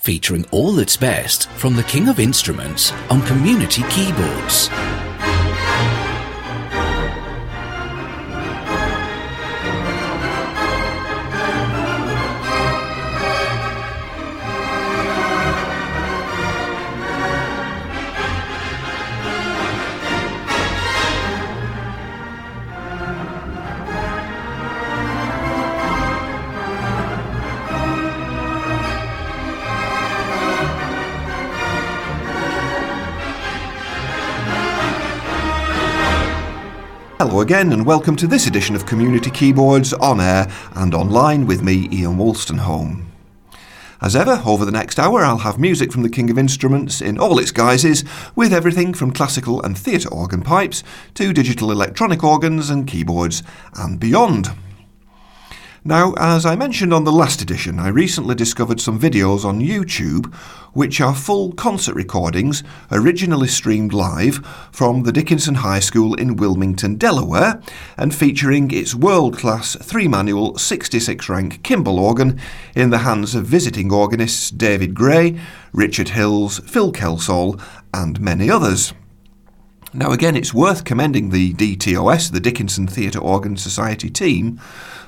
featuring 0.00 0.46
all 0.50 0.72
that's 0.72 0.96
best 0.96 1.48
from 1.50 1.76
the 1.76 1.82
King 1.84 2.08
of 2.08 2.18
Instruments 2.18 2.92
on 3.10 3.22
community 3.22 3.82
keyboards. 3.90 4.70
Hello 37.30 37.42
again, 37.42 37.72
and 37.72 37.86
welcome 37.86 38.16
to 38.16 38.26
this 38.26 38.48
edition 38.48 38.74
of 38.74 38.86
Community 38.86 39.30
Keyboards 39.30 39.92
on 39.92 40.20
air 40.20 40.50
and 40.74 40.92
online 40.92 41.46
with 41.46 41.62
me, 41.62 41.88
Ian 41.92 42.16
Wolstenholme. 42.16 43.04
As 44.00 44.16
ever, 44.16 44.42
over 44.44 44.64
the 44.64 44.72
next 44.72 44.98
hour, 44.98 45.20
I'll 45.20 45.38
have 45.38 45.56
music 45.56 45.92
from 45.92 46.02
the 46.02 46.08
King 46.08 46.28
of 46.30 46.36
Instruments 46.36 47.00
in 47.00 47.20
all 47.20 47.38
its 47.38 47.52
guises, 47.52 48.02
with 48.34 48.52
everything 48.52 48.92
from 48.94 49.12
classical 49.12 49.62
and 49.62 49.78
theatre 49.78 50.08
organ 50.08 50.42
pipes 50.42 50.82
to 51.14 51.32
digital 51.32 51.70
electronic 51.70 52.24
organs 52.24 52.68
and 52.68 52.88
keyboards 52.88 53.44
and 53.74 54.00
beyond. 54.00 54.50
Now, 55.82 56.12
as 56.18 56.44
I 56.44 56.56
mentioned 56.56 56.92
on 56.92 57.04
the 57.04 57.12
last 57.12 57.40
edition, 57.40 57.78
I 57.78 57.88
recently 57.88 58.34
discovered 58.34 58.82
some 58.82 59.00
videos 59.00 59.46
on 59.46 59.62
YouTube 59.62 60.30
which 60.74 61.00
are 61.00 61.14
full 61.14 61.52
concert 61.52 61.94
recordings 61.94 62.62
originally 62.92 63.48
streamed 63.48 63.94
live 63.94 64.44
from 64.70 65.04
the 65.04 65.10
Dickinson 65.10 65.54
High 65.54 65.80
School 65.80 66.12
in 66.14 66.36
Wilmington, 66.36 66.96
Delaware, 66.96 67.62
and 67.96 68.14
featuring 68.14 68.70
its 68.70 68.94
world 68.94 69.38
class 69.38 69.74
three 69.76 70.06
manual 70.06 70.58
66 70.58 71.30
rank 71.30 71.62
Kimball 71.62 71.98
organ 71.98 72.38
in 72.74 72.90
the 72.90 72.98
hands 72.98 73.34
of 73.34 73.46
visiting 73.46 73.90
organists 73.90 74.50
David 74.50 74.94
Gray, 74.94 75.40
Richard 75.72 76.10
Hills, 76.10 76.58
Phil 76.66 76.92
Kelsall, 76.92 77.58
and 77.94 78.20
many 78.20 78.50
others. 78.50 78.92
Now, 79.92 80.12
again, 80.12 80.36
it's 80.36 80.54
worth 80.54 80.84
commending 80.84 81.30
the 81.30 81.52
DTOS, 81.54 82.30
the 82.30 82.38
Dickinson 82.38 82.86
Theatre 82.86 83.18
Organ 83.18 83.56
Society 83.56 84.08
team, 84.08 84.60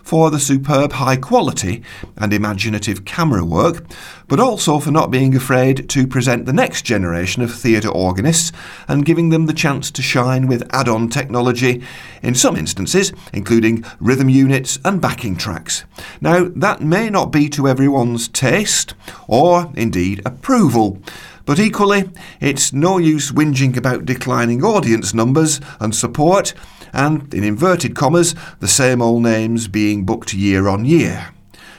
for 0.02 0.30
the 0.30 0.40
superb 0.40 0.92
high 0.92 1.16
quality 1.16 1.82
and 2.16 2.32
imaginative 2.32 3.04
camera 3.04 3.44
work, 3.44 3.84
but 4.28 4.40
also 4.40 4.78
for 4.78 4.90
not 4.90 5.10
being 5.10 5.34
afraid 5.34 5.88
to 5.88 6.06
present 6.06 6.46
the 6.46 6.52
next 6.52 6.82
generation 6.82 7.42
of 7.42 7.54
theatre 7.54 7.88
organists 7.88 8.52
and 8.88 9.04
giving 9.04 9.28
them 9.28 9.46
the 9.46 9.52
chance 9.52 9.90
to 9.90 10.02
shine 10.02 10.46
with 10.46 10.68
add 10.74 10.88
on 10.88 11.08
technology, 11.08 11.82
in 12.22 12.34
some 12.34 12.56
instances, 12.56 13.12
including 13.32 13.84
rhythm 14.00 14.28
units 14.28 14.78
and 14.84 15.00
backing 15.00 15.36
tracks. 15.36 15.84
Now, 16.20 16.48
that 16.56 16.80
may 16.80 17.10
not 17.10 17.32
be 17.32 17.48
to 17.50 17.68
everyone's 17.68 18.28
taste 18.28 18.94
or 19.28 19.72
indeed 19.74 20.22
approval. 20.24 20.98
But 21.44 21.58
equally, 21.58 22.10
it's 22.40 22.72
no 22.72 22.98
use 22.98 23.32
whinging 23.32 23.76
about 23.76 24.04
declining 24.04 24.62
audience 24.62 25.12
numbers 25.12 25.60
and 25.80 25.94
support, 25.94 26.54
and, 26.92 27.32
in 27.34 27.42
inverted 27.44 27.94
commas, 27.96 28.34
the 28.60 28.68
same 28.68 29.02
old 29.02 29.22
names 29.22 29.68
being 29.68 30.04
booked 30.04 30.34
year 30.34 30.68
on 30.68 30.84
year. 30.84 31.32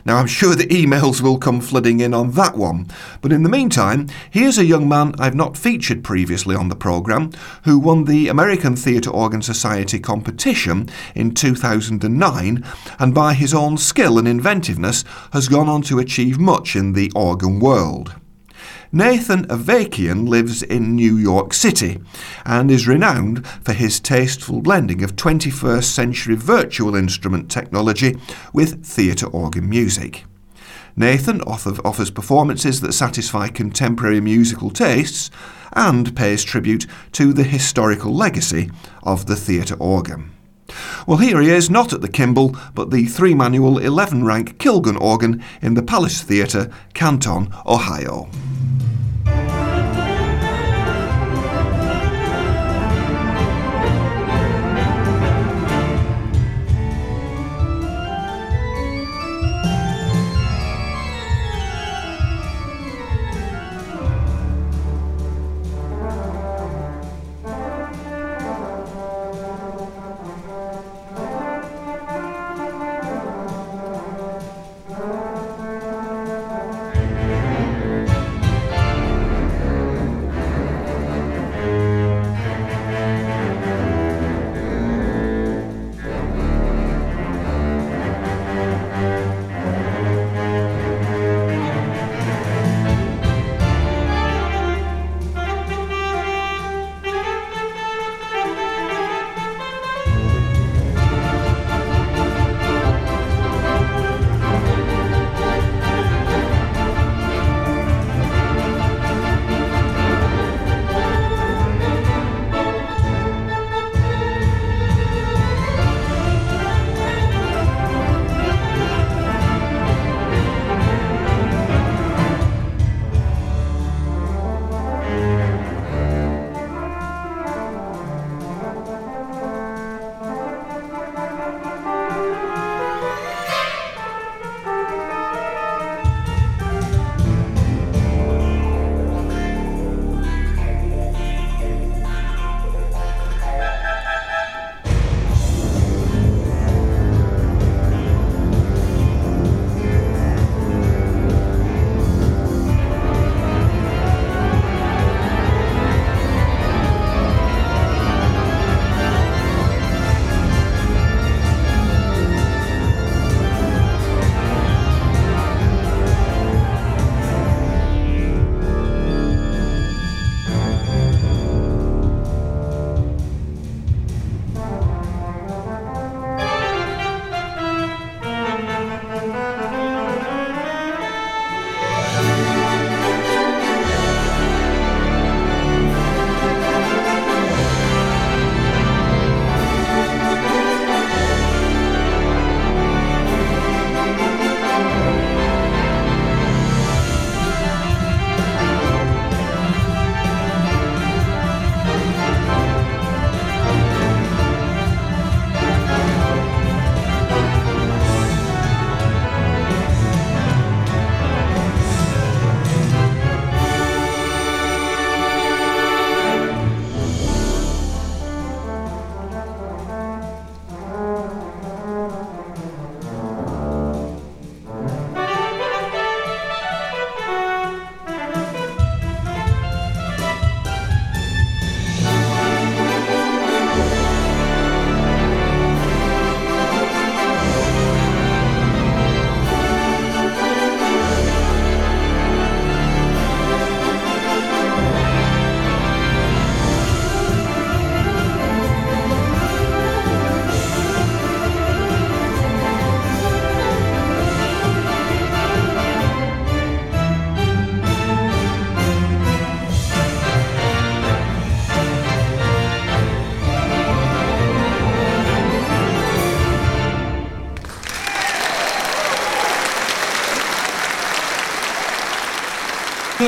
Now, 0.05 0.17
I'm 0.17 0.27
sure 0.27 0.53
the 0.53 0.67
emails 0.67 1.21
will 1.21 1.37
come 1.37 1.61
flooding 1.61 2.01
in 2.01 2.13
on 2.13 2.31
that 2.31 2.57
one, 2.57 2.87
but 3.21 3.31
in 3.31 3.43
the 3.43 3.49
meantime, 3.49 4.07
here's 4.29 4.57
a 4.57 4.65
young 4.65 4.89
man 4.89 5.15
I've 5.17 5.35
not 5.35 5.57
featured 5.57 6.03
previously 6.03 6.57
on 6.57 6.67
the 6.67 6.75
programme 6.75 7.31
who 7.63 7.79
won 7.79 8.03
the 8.03 8.27
American 8.27 8.75
Theatre 8.75 9.11
Organ 9.11 9.41
Society 9.41 9.99
competition 9.99 10.89
in 11.15 11.33
2009 11.33 12.65
and 12.99 13.15
by 13.15 13.33
his 13.33 13.53
own 13.53 13.77
skill 13.77 14.17
and 14.17 14.27
inventiveness 14.27 15.05
has 15.31 15.47
gone 15.47 15.69
on 15.69 15.81
to 15.83 15.99
achieve 15.99 16.37
much 16.37 16.75
in 16.75 16.91
the 16.91 17.09
organ 17.15 17.61
world. 17.61 18.13
Nathan 18.95 19.47
Avakian 19.47 20.29
lives 20.29 20.61
in 20.61 20.95
New 20.95 21.17
York 21.17 21.51
City 21.51 21.99
and 22.45 22.69
is 22.69 22.87
renowned 22.87 23.43
for 23.47 23.73
his 23.73 23.99
tasteful 23.99 24.61
blending 24.61 25.03
of 25.03 25.15
21st 25.15 25.85
century 25.85 26.35
virtual 26.35 26.95
instrument 26.95 27.49
technology 27.49 28.15
with 28.53 28.85
theatre 28.85 29.25
organ 29.25 29.67
music. 29.67 30.25
Nathan 30.95 31.41
offers 31.41 32.11
performances 32.11 32.81
that 32.81 32.93
satisfy 32.93 33.47
contemporary 33.47 34.21
musical 34.21 34.69
tastes 34.69 35.31
and 35.71 36.15
pays 36.15 36.43
tribute 36.43 36.85
to 37.13 37.33
the 37.33 37.45
historical 37.45 38.13
legacy 38.13 38.69
of 39.01 39.25
the 39.25 39.35
theatre 39.35 39.77
organ. 39.79 40.32
Well, 41.07 41.17
here 41.17 41.41
he 41.41 41.49
is, 41.49 41.69
not 41.69 41.93
at 41.93 42.01
the 42.01 42.07
Kimball, 42.07 42.55
but 42.73 42.91
the 42.91 43.05
three 43.05 43.33
manual 43.33 43.77
11 43.77 44.23
rank 44.23 44.57
Kilgen 44.57 44.99
organ 44.99 45.43
in 45.61 45.73
the 45.73 45.83
Palace 45.83 46.21
Theatre, 46.21 46.71
Canton, 46.93 47.53
Ohio. 47.65 48.29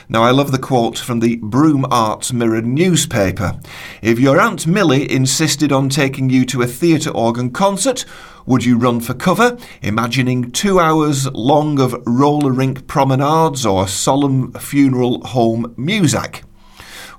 Now, 0.08 0.22
I 0.22 0.30
love 0.30 0.52
the 0.52 0.60
quote 0.60 1.00
from 1.00 1.20
the 1.20 1.38
Broom 1.38 1.84
Arts 1.90 2.32
Mirror 2.32 2.62
newspaper. 2.62 3.60
If 4.04 4.20
your 4.20 4.40
Aunt 4.40 4.68
Millie 4.68 5.12
insisted 5.12 5.72
on 5.72 5.90
taking 5.90 6.30
you 6.30 6.46
to 6.46 6.62
a 6.62 6.68
theatre 6.68 7.10
organ 7.10 7.50
concert, 7.50 8.06
would 8.46 8.64
you 8.64 8.78
run 8.78 9.00
for 9.00 9.16
cover, 9.16 9.58
imagining 9.82 10.52
two 10.52 10.80
hours 10.80 11.26
long 11.34 11.80
of 11.80 11.96
roller 12.06 12.52
rink 12.52 12.86
promenades 12.86 13.66
or 13.66 13.88
solemn 13.88 14.52
funeral 14.54 15.26
home 15.26 15.74
music? 15.76 16.44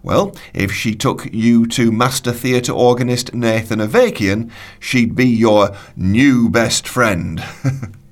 Well, 0.04 0.36
if 0.54 0.70
she 0.70 0.94
took 0.94 1.26
you 1.32 1.66
to 1.66 1.90
master 1.90 2.30
theatre 2.30 2.72
organist 2.72 3.34
Nathan 3.34 3.80
Avakian, 3.80 4.52
she'd 4.78 5.16
be 5.16 5.26
your 5.26 5.76
new 5.96 6.48
best 6.48 6.86
friend. 6.86 7.42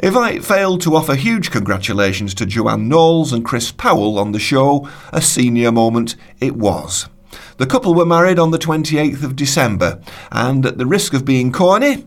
If 0.00 0.14
I 0.14 0.38
failed 0.38 0.80
to 0.82 0.94
offer 0.94 1.16
huge 1.16 1.50
congratulations 1.50 2.32
to 2.34 2.46
Joanne 2.46 2.88
Knowles 2.88 3.32
and 3.32 3.44
Chris 3.44 3.72
Powell 3.72 4.16
on 4.16 4.30
the 4.30 4.38
show, 4.38 4.88
a 5.12 5.20
senior 5.20 5.72
moment 5.72 6.14
it 6.40 6.54
was. 6.54 7.08
The 7.56 7.66
couple 7.66 7.94
were 7.94 8.06
married 8.06 8.38
on 8.38 8.52
the 8.52 8.58
28th 8.58 9.24
of 9.24 9.34
December, 9.34 10.00
and 10.30 10.64
at 10.64 10.78
the 10.78 10.86
risk 10.86 11.14
of 11.14 11.24
being 11.24 11.50
corny, 11.50 12.06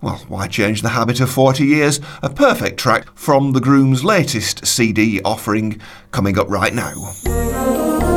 well, 0.00 0.24
why 0.28 0.46
change 0.48 0.80
the 0.80 0.90
habit 0.90 1.20
of 1.20 1.30
40 1.30 1.66
years? 1.66 2.00
A 2.22 2.30
perfect 2.30 2.78
track 2.78 3.06
from 3.14 3.52
the 3.52 3.60
groom's 3.60 4.02
latest 4.02 4.66
CD 4.66 5.20
offering 5.22 5.78
coming 6.12 6.38
up 6.38 6.48
right 6.48 6.72
now. 6.72 8.15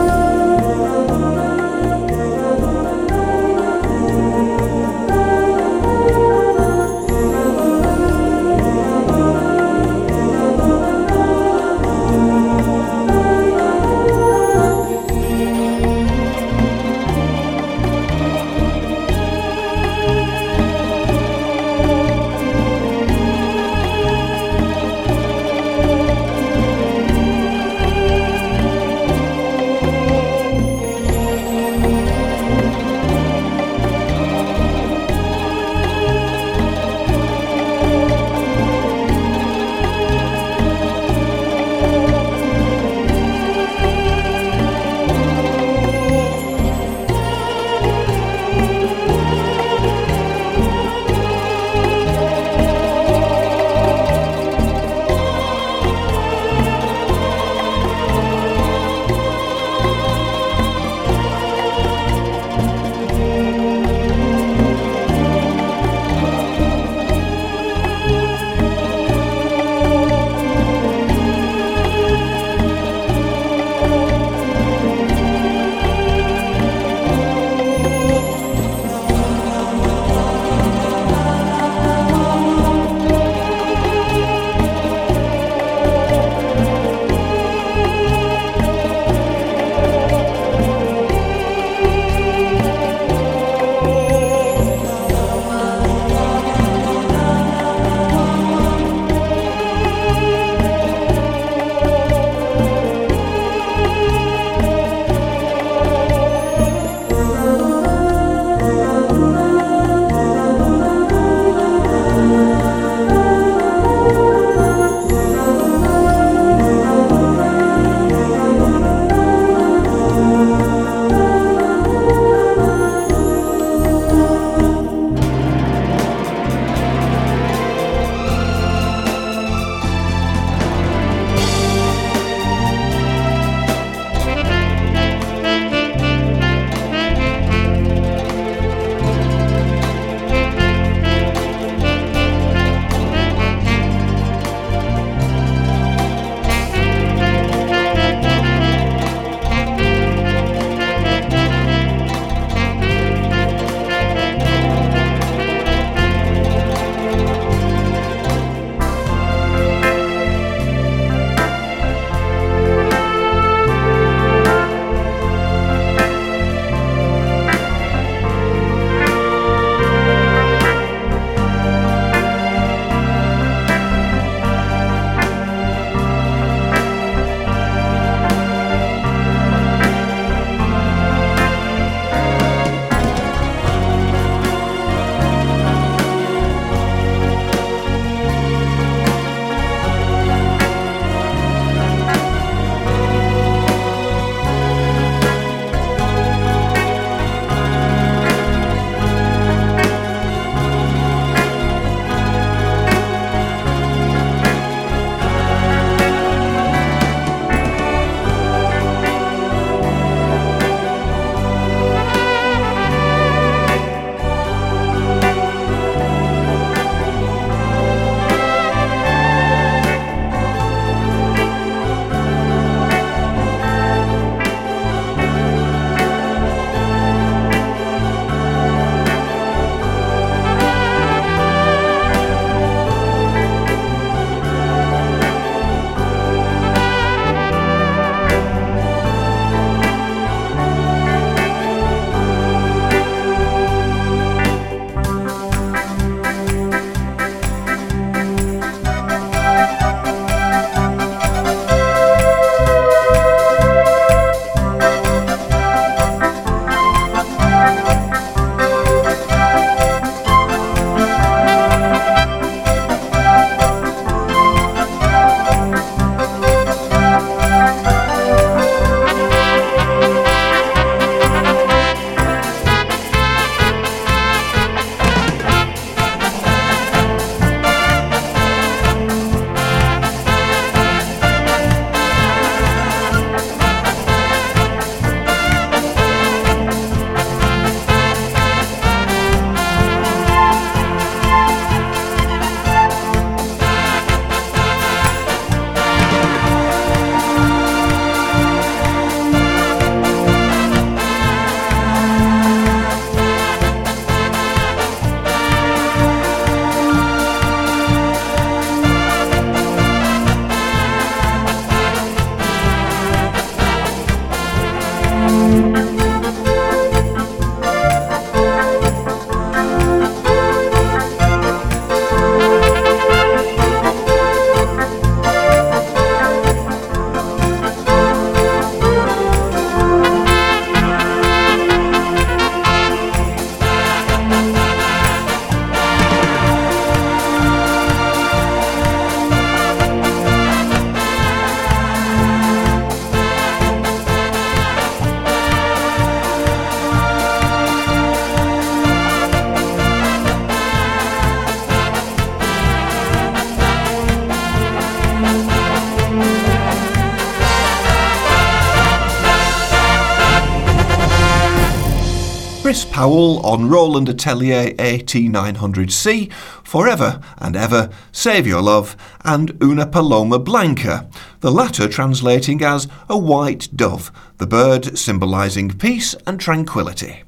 Chris 362.99 363.05
Powell 363.05 363.39
on 363.45 363.69
Roland 363.69 364.09
Atelier 364.09 364.73
AT900C, 364.73 366.29
Forever 366.65 367.21
and 367.37 367.55
Ever, 367.55 367.89
Save 368.11 368.45
Your 368.45 368.61
Love, 368.61 368.97
and 369.23 369.57
Una 369.63 369.87
Paloma 369.87 370.37
Blanca, 370.37 371.09
the 371.39 371.49
latter 371.49 371.87
translating 371.87 372.61
as 372.61 372.89
a 373.07 373.17
white 373.17 373.69
dove, 373.73 374.11
the 374.37 374.45
bird 374.45 374.97
symbolising 374.97 375.69
peace 375.77 376.13
and 376.27 376.41
tranquility. 376.41 377.23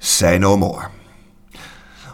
Say 0.00 0.40
no 0.40 0.56
more. 0.56 0.90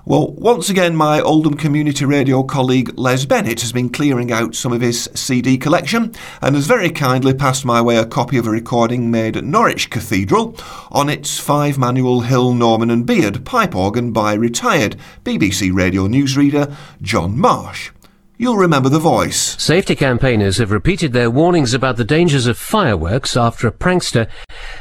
Well, 0.04 0.32
once 0.32 0.68
again, 0.68 0.97
my 0.97 1.21
Oldham 1.21 1.56
Community 1.56 2.04
Radio 2.04 2.42
colleague 2.42 2.92
Les 2.99 3.25
Bennett 3.25 3.61
has 3.61 3.71
been 3.71 3.88
clearing 3.88 4.32
out 4.32 4.56
some 4.56 4.73
of 4.73 4.80
his 4.80 5.09
CD 5.14 5.56
collection 5.56 6.12
and 6.40 6.56
has 6.56 6.66
very 6.66 6.90
kindly 6.90 7.32
passed 7.32 7.64
my 7.64 7.80
way 7.80 7.97
a 7.97 8.04
copy 8.04 8.37
of 8.37 8.49
a 8.49 8.50
recording 8.50 9.12
made 9.12 9.37
at 9.37 9.44
Norwich 9.44 9.90
Cathedral 9.90 10.56
on 10.90 11.09
its 11.09 11.38
five 11.38 11.78
manual 11.78 12.23
Hill, 12.23 12.52
Norman 12.52 12.90
and 12.90 13.06
Beard 13.06 13.44
pipe 13.44 13.76
organ 13.76 14.11
by 14.11 14.32
retired 14.35 14.97
BBC 15.23 15.73
radio 15.73 16.09
newsreader 16.09 16.75
John 17.00 17.38
Marsh. 17.38 17.92
You'll 18.38 18.56
remember 18.56 18.88
the 18.88 18.99
voice. 18.99 19.56
Safety 19.62 19.94
campaigners 19.94 20.56
have 20.56 20.73
repeated 20.73 21.12
their 21.12 21.30
warnings 21.30 21.75
about 21.75 21.97
the 21.97 22.04
dangers 22.04 22.49
of 22.49 22.59
fireworks 22.59 23.37
after 23.37 23.68
a 23.68 23.73
prankster 23.73 24.28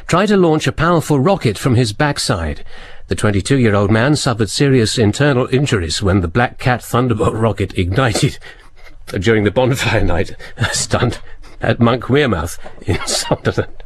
tried 0.07 0.29
to 0.29 0.37
launch 0.37 0.65
a 0.65 0.71
powerful 0.71 1.19
rocket 1.19 1.59
from 1.59 1.75
his 1.75 1.93
backside. 1.93 2.65
The 3.11 3.17
22-year-old 3.17 3.91
man 3.91 4.15
suffered 4.15 4.49
serious 4.49 4.97
internal 4.97 5.45
injuries 5.53 6.01
when 6.01 6.21
the 6.21 6.29
Black 6.29 6.57
Cat 6.57 6.81
Thunderbolt 6.81 7.33
rocket 7.33 7.77
ignited 7.77 8.39
during 9.19 9.43
the 9.43 9.51
bonfire 9.51 10.05
night 10.05 10.33
stunt 10.71 11.19
at 11.59 11.79
Monkwearmouth 11.79 12.57
in 12.87 12.97
Sunderland. 13.05 13.83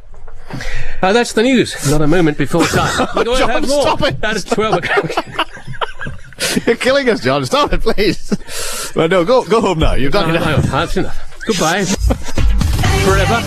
Uh, 1.02 1.12
that's 1.12 1.32
the 1.32 1.42
news. 1.42 1.90
Not 1.90 2.02
a 2.02 2.06
moment 2.06 2.38
before 2.38 2.66
time. 2.66 3.08
We're 3.16 3.24
going 3.24 3.38
to 3.38 3.48
have 3.48 3.68
more. 3.68 3.82
Stop 3.82 4.02
it. 4.02 4.20
That 4.20 4.36
is 4.36 4.44
12 4.44 4.74
o'clock. 4.74 5.10
You're 6.68 6.76
killing 6.76 7.08
us, 7.08 7.20
John. 7.20 7.44
Stop 7.46 7.72
it, 7.72 7.80
please. 7.80 8.92
Well, 8.94 9.08
no, 9.08 9.24
go 9.24 9.44
go 9.44 9.60
home 9.60 9.80
now. 9.80 9.94
You've 9.94 10.12
done 10.12 10.28
no, 10.28 10.36
enough. 10.36 10.64
no, 10.66 10.70
that's 10.70 10.96
enough. 10.96 11.44
Goodbye. 11.44 11.84
Forever. 13.02 13.40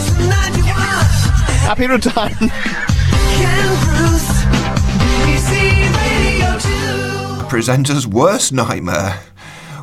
Happy 1.63 1.87
retirement. 1.87 2.51
Presenter's 7.49 8.05
worst 8.05 8.53
nightmare. 8.53 9.19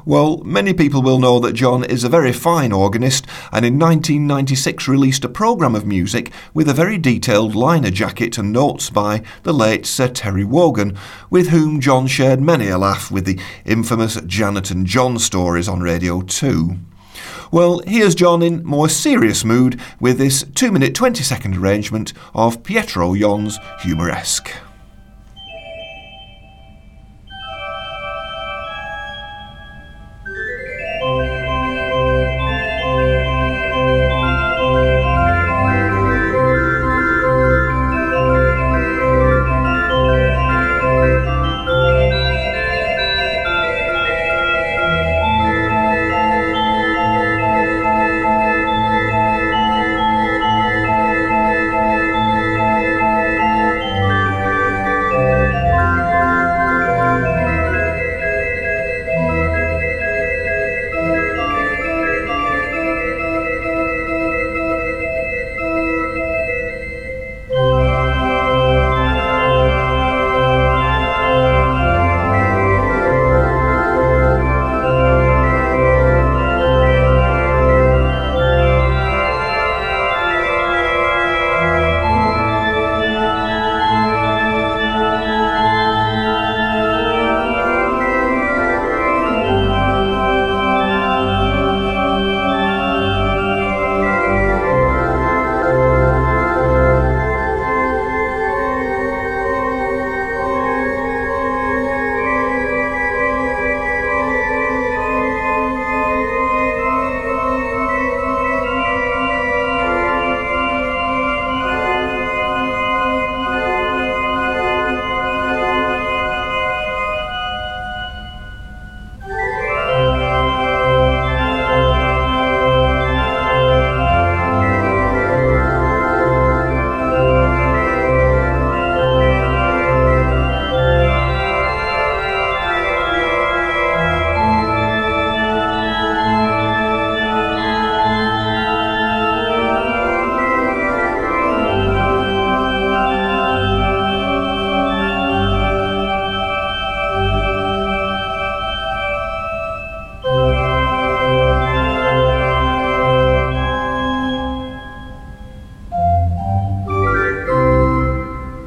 Well, 0.04 0.38
many 0.44 0.72
people 0.72 1.02
will 1.02 1.18
know 1.18 1.40
that 1.40 1.54
John 1.54 1.82
is 1.82 2.04
a 2.04 2.08
very 2.08 2.32
fine 2.32 2.70
organist 2.70 3.26
and 3.50 3.66
in 3.66 3.76
1996 3.76 4.86
released 4.86 5.24
a 5.24 5.28
programme 5.28 5.74
of 5.74 5.84
music 5.84 6.30
with 6.54 6.68
a 6.68 6.74
very 6.74 6.96
detailed 6.96 7.56
liner 7.56 7.90
jacket 7.90 8.38
and 8.38 8.52
notes 8.52 8.88
by 8.88 9.22
the 9.42 9.52
late 9.52 9.84
Sir 9.84 10.06
Terry 10.06 10.44
Wogan, 10.44 10.96
with 11.28 11.48
whom 11.48 11.80
John 11.80 12.06
shared 12.06 12.40
many 12.40 12.68
a 12.68 12.78
laugh 12.78 13.10
with 13.10 13.24
the 13.24 13.40
infamous 13.64 14.20
Janet 14.20 14.70
and 14.70 14.86
John 14.86 15.18
stories 15.18 15.68
on 15.68 15.80
Radio 15.80 16.20
2. 16.20 16.76
Well, 17.50 17.80
here's 17.84 18.14
John 18.14 18.42
in 18.42 18.64
more 18.64 18.88
serious 18.88 19.44
mood 19.44 19.80
with 19.98 20.18
this 20.18 20.44
2 20.54 20.70
minute 20.70 20.94
20 20.94 21.24
second 21.24 21.56
arrangement 21.56 22.12
of 22.32 22.62
Pietro 22.62 23.14
Yon's 23.14 23.58
Humoresque. 23.80 24.52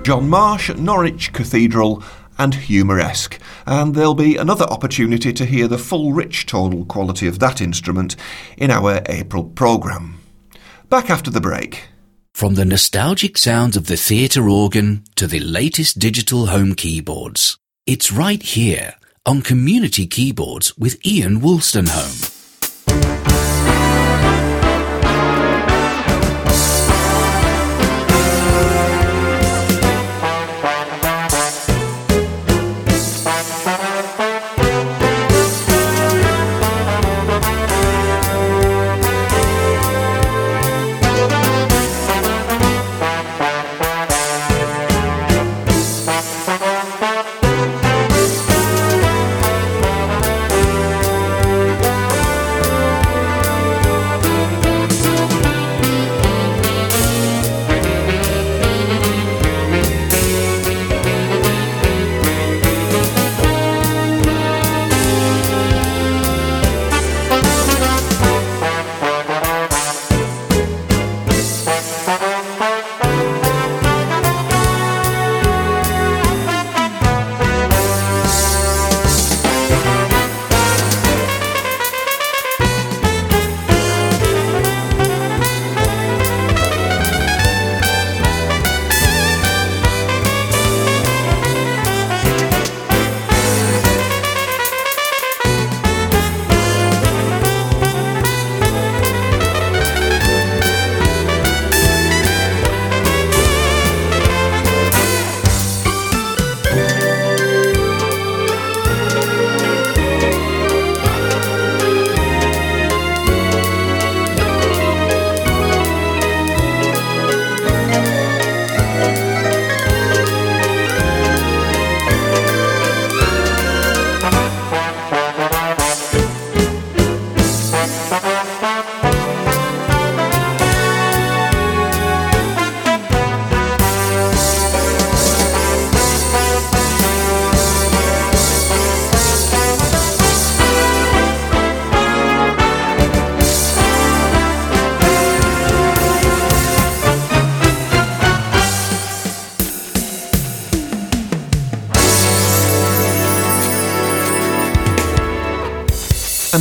John 0.10 0.28
Marsh 0.28 0.72
at 0.72 0.80
Norwich 0.80 1.34
Cathedral 1.34 2.04
and 2.40 2.56
Humoresque, 2.56 3.40
and 3.68 3.94
there'll 3.94 4.16
be 4.16 4.38
another 4.38 4.66
opportunity 4.66 5.32
to 5.32 5.46
hear 5.46 5.68
the 5.68 5.78
full 5.78 6.14
rich 6.14 6.48
tonal 6.48 6.86
quality 6.86 7.28
of 7.28 7.38
that 7.38 7.62
instrument 7.62 8.16
in 8.58 8.72
our 8.72 9.04
April 9.06 9.44
programme. 9.44 10.20
Back 10.90 11.12
after 11.12 11.30
the 11.30 11.40
break. 11.40 11.90
From 12.34 12.56
the 12.56 12.66
nostalgic 12.66 13.38
sounds 13.38 13.78
of 13.78 13.86
the 13.86 13.98
theatre 13.98 14.50
organ 14.50 15.04
to 15.14 15.28
the 15.28 15.42
latest 15.42 16.00
digital 16.00 16.48
home 16.48 16.74
keyboards, 16.74 17.60
it's 17.86 18.12
right 18.12 18.42
here 18.42 18.96
on 19.28 19.44
Community 19.44 20.08
Keyboards 20.08 20.76
with 20.76 21.06
Ian 21.06 21.40
Wolstenholme. 21.40 22.39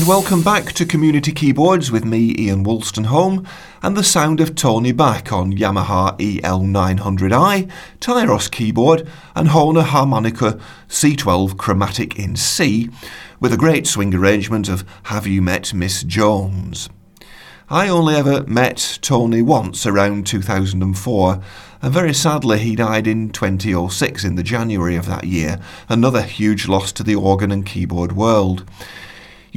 Welcome 0.09 0.43
back 0.43 0.73
to 0.73 0.87
Community 0.87 1.33
Keyboards 1.33 1.91
with 1.93 2.03
me, 2.03 2.35
Ian 2.39 2.65
Wolstenholme, 2.65 3.47
and 3.83 3.95
the 3.95 4.03
sound 4.03 4.41
of 4.41 4.55
Tony 4.55 4.91
Back 4.91 5.35
on 5.35 5.53
Yamaha 5.53 6.19
EL900i, 6.19 7.71
Tyros 8.01 8.51
keyboard, 8.51 9.07
and 9.35 9.49
Hohner 9.49 9.83
Harmonica 9.83 10.59
C12 10.89 11.59
Chromatic 11.59 12.19
in 12.19 12.37
C, 12.37 12.89
with 13.39 13.53
a 13.53 13.59
great 13.59 13.87
swing 13.87 14.15
arrangement 14.15 14.71
of 14.71 14.83
Have 15.05 15.27
You 15.27 15.43
Met 15.43 15.75
Miss 15.75 16.03
Jones? 16.05 16.89
I 17.69 17.91
only 17.91 18.15
ever 18.15 18.45
met 18.45 18.99
Tony 19.03 19.43
once 19.43 19.85
around 19.85 20.27
2004, 20.27 21.43
and 21.83 21.93
very 21.93 22.15
sadly 22.15 22.61
he 22.61 22.77
died 22.77 23.07
in 23.07 23.29
2006 23.29 24.25
in 24.25 24.37
the 24.37 24.43
January 24.43 24.97
of 24.97 25.05
that 25.05 25.25
year, 25.25 25.61
another 25.87 26.23
huge 26.23 26.67
loss 26.67 26.93
to 26.93 27.03
the 27.03 27.15
organ 27.15 27.53
and 27.53 27.67
keyboard 27.67 28.13
world. 28.13 28.65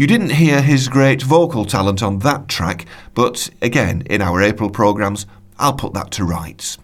You 0.02 0.08
didn't 0.08 0.32
hear 0.32 0.64
his 0.64 0.88
great 0.88 1.22
vocal 1.22 1.64
talent 1.64 2.02
on 2.02 2.18
that 2.20 2.48
track, 2.48 2.88
but 3.14 3.52
again, 3.62 4.02
in 4.08 4.20
our 4.20 4.42
April 4.42 4.72
programmes, 4.72 5.28
I'll 5.60 5.76
put 5.76 5.94
that 5.94 6.10
to 6.14 6.24
rights. 6.24 6.80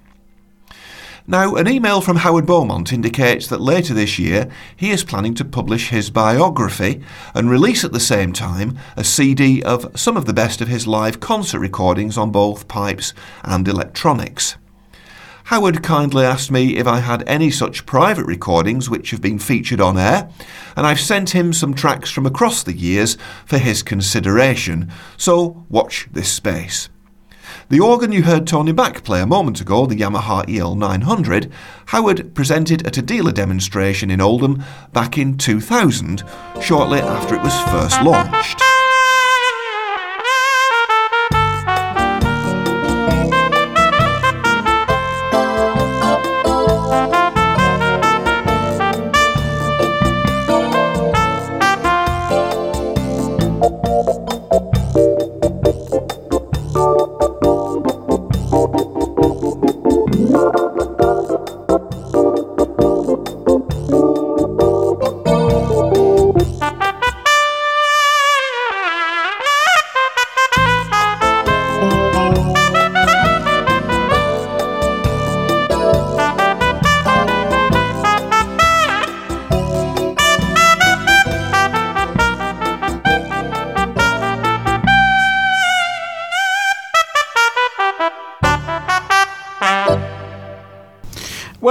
Now, 1.26 1.56
an 1.56 1.68
email 1.68 2.00
from 2.00 2.18
Howard 2.18 2.46
Beaumont 2.46 2.94
indicates 2.94 3.48
that 3.48 3.60
later 3.60 3.96
this 3.96 4.20
year 4.20 4.52
he 4.76 4.92
is 4.92 5.04
planning 5.04 5.34
to 5.34 5.44
publish 5.44 5.90
his 5.90 6.12
biography 6.12 7.02
and 7.34 7.50
release 7.50 7.84
at 7.84 7.92
the 7.92 8.00
same 8.00 8.34
time 8.34 8.78
a 8.96 9.04
CD 9.04 9.64
of 9.64 10.00
some 10.00 10.16
of 10.16 10.26
the 10.26 10.32
best 10.32 10.62
of 10.62 10.68
his 10.68 10.86
live 10.86 11.20
concert 11.20 11.58
recordings 11.58 12.20
on 12.20 12.32
both 12.32 12.68
pipes 12.68 13.16
and 13.44 13.68
electronics. 13.68 14.58
Howard 15.48 15.82
kindly 15.82 16.26
asked 16.26 16.52
me 16.52 16.76
if 16.76 16.88
I 16.88 17.00
had 17.00 17.24
any 17.26 17.50
such 17.50 17.86
private 17.86 18.26
recordings 18.26 18.90
which 18.90 19.12
have 19.12 19.22
been 19.22 19.40
featured 19.40 19.80
on 19.80 19.98
air, 19.98 20.30
and 20.76 20.86
I've 20.86 21.00
sent 21.00 21.30
him 21.30 21.54
some 21.54 21.74
tracks 21.74 22.12
from 22.12 22.26
across 22.26 22.64
the 22.64 22.76
years 22.76 23.18
for 23.46 23.58
his 23.58 23.82
consideration, 23.82 24.92
so 25.16 25.66
watch 25.70 26.10
this 26.12 26.30
space. 26.30 26.90
The 27.70 27.80
organ 27.80 28.12
you 28.12 28.24
heard 28.24 28.46
Tony 28.46 28.74
Back 28.74 29.06
play 29.06 29.22
a 29.22 29.26
moment 29.26 29.62
ago, 29.62 29.86
the 29.86 29.96
Yamaha 29.96 30.46
EL900, 30.48 31.50
Howard 31.86 32.36
presented 32.36 32.86
at 32.86 32.98
a 32.98 33.02
dealer 33.02 33.32
demonstration 33.32 34.12
in 34.12 34.20
Oldham 34.20 34.62
back 34.92 35.18
in 35.18 35.38
2000, 35.38 36.24
shortly 36.62 37.00
after 37.00 37.36
it 37.36 37.42
was 37.42 37.58
first 37.72 38.02
launched. 38.02 38.62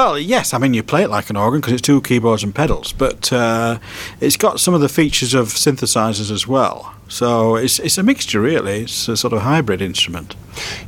Well, 0.07 0.21
yes, 0.21 0.55
I 0.55 0.59
mean, 0.59 0.73
you 0.73 0.85
play 0.85 1.03
it 1.03 1.11
like 1.11 1.31
an 1.31 1.37
organ 1.37 1.61
because 1.61 1.73
it's 1.73 1.83
two 1.83 2.01
keyboards 2.01 2.45
and 2.45 2.55
pedals, 2.55 2.93
but 2.93 3.33
uh, 3.33 3.81
it's 4.21 4.37
got 4.37 4.61
some 4.61 4.73
of 4.73 4.81
the 4.81 4.89
features 4.89 5.35
of 5.35 5.49
synthesizers 5.49 6.31
as 6.31 6.47
well. 6.47 6.95
So 7.09 7.57
it's, 7.57 7.81
it's 7.81 7.99
a 7.99 8.05
mixture, 8.05 8.41
really. 8.41 8.83
It's 8.83 9.09
a 9.09 9.17
sort 9.17 9.33
of 9.33 9.43
hybrid 9.43 9.83
instrument. 9.83 10.37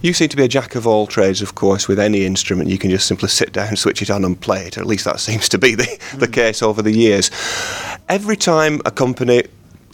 You 0.03 0.13
seem 0.13 0.29
to 0.29 0.37
be 0.37 0.45
a 0.45 0.49
jack 0.49 0.77
of 0.77 0.87
all 0.87 1.09
trades, 1.09 1.43
of 1.43 1.57
course, 1.57 1.89
with 1.89 1.99
any 1.99 2.25
instrument. 2.25 2.71
You 2.71 2.79
can 2.79 2.91
just 2.91 3.09
simply 3.09 3.29
sit 3.29 3.53
down, 3.53 3.75
switch 3.75 4.03
it 4.03 4.09
on, 4.09 4.25
and 4.25 4.41
play 4.41 4.69
it. 4.69 4.79
At 4.79 4.87
least 4.87 5.05
that 5.07 5.19
seems 5.29 5.49
to 5.49 5.59
be 5.59 5.75
the, 5.75 5.83
mm. 5.83 6.21
the 6.21 6.29
case 6.29 6.63
over 6.63 6.81
the 6.81 6.95
years. 6.97 7.33
Every 8.09 8.37
time 8.37 8.81
a 8.85 8.93
company 8.93 9.43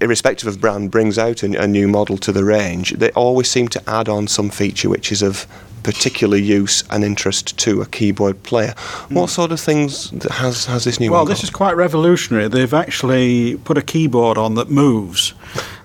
irrespective 0.03 0.49
of 0.49 0.61
brand, 0.61 0.91
brings 0.91 1.17
out 1.17 1.43
a, 1.43 1.63
a, 1.63 1.67
new 1.67 1.89
model 1.89 2.19
to 2.19 2.31
the 2.31 2.45
range, 2.45 2.91
they 2.91 3.11
always 3.13 3.51
seem 3.51 3.69
to 3.69 3.83
add 3.89 4.07
on 4.07 4.27
some 4.27 4.51
feature 4.51 4.91
which 4.91 5.11
is 5.11 5.23
of 5.23 5.47
particular 5.85 6.37
use 6.37 6.83
and 6.91 7.05
interest 7.05 7.57
to 7.59 7.83
a 7.83 7.87
keyboard 7.87 8.43
player. 8.43 8.73
Mm. 8.73 9.13
What 9.13 9.31
sort 9.31 9.53
of 9.53 9.61
things 9.61 10.11
has 10.33 10.65
has 10.65 10.83
this 10.83 10.99
new 10.99 11.11
well, 11.11 11.21
one? 11.21 11.27
Well, 11.27 11.35
this 11.35 11.45
is 11.45 11.51
quite 11.51 11.77
revolutionary. 11.77 12.49
They've 12.49 12.75
actually 12.75 13.57
put 13.59 13.79
a 13.79 13.83
keyboard 13.83 14.37
on 14.37 14.57
that 14.57 14.71
moves. 14.71 15.35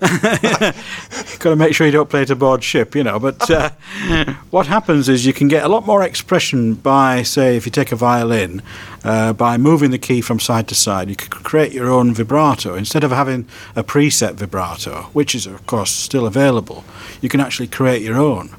Got 0.00 1.50
to 1.50 1.56
make 1.56 1.74
sure 1.74 1.86
you 1.86 1.92
don't 1.92 2.08
play 2.08 2.22
it 2.22 2.30
aboard 2.30 2.64
ship, 2.64 2.96
you 2.96 3.04
know. 3.04 3.20
But 3.20 3.48
uh, 3.50 3.70
what 4.50 4.66
happens 4.66 5.08
is 5.08 5.24
you 5.24 5.32
can 5.32 5.46
get 5.46 5.64
a 5.64 5.68
lot 5.68 5.86
more 5.86 6.02
expression 6.02 6.74
by, 6.74 7.22
say, 7.22 7.56
if 7.56 7.66
you 7.66 7.72
take 7.72 7.92
a 7.92 7.96
violin, 7.96 8.62
uh, 9.04 9.32
by 9.32 9.56
moving 9.56 9.90
the 9.90 9.98
key 9.98 10.20
from 10.20 10.40
side 10.40 10.66
to 10.68 10.74
side. 10.74 11.08
You 11.08 11.16
can 11.16 11.30
create 11.42 11.72
your 11.72 11.90
own 11.90 12.14
vibrato 12.14 12.74
instead 12.74 13.04
of 13.04 13.10
having 13.10 13.46
a 13.76 13.84
preset 13.84 14.34
vibrato, 14.34 15.02
which 15.12 15.34
is 15.34 15.46
of 15.46 15.66
course 15.66 15.90
still 15.90 16.26
available. 16.26 16.84
You 17.20 17.28
can 17.28 17.40
actually 17.40 17.68
create 17.68 18.02
your 18.02 18.16
own 18.16 18.50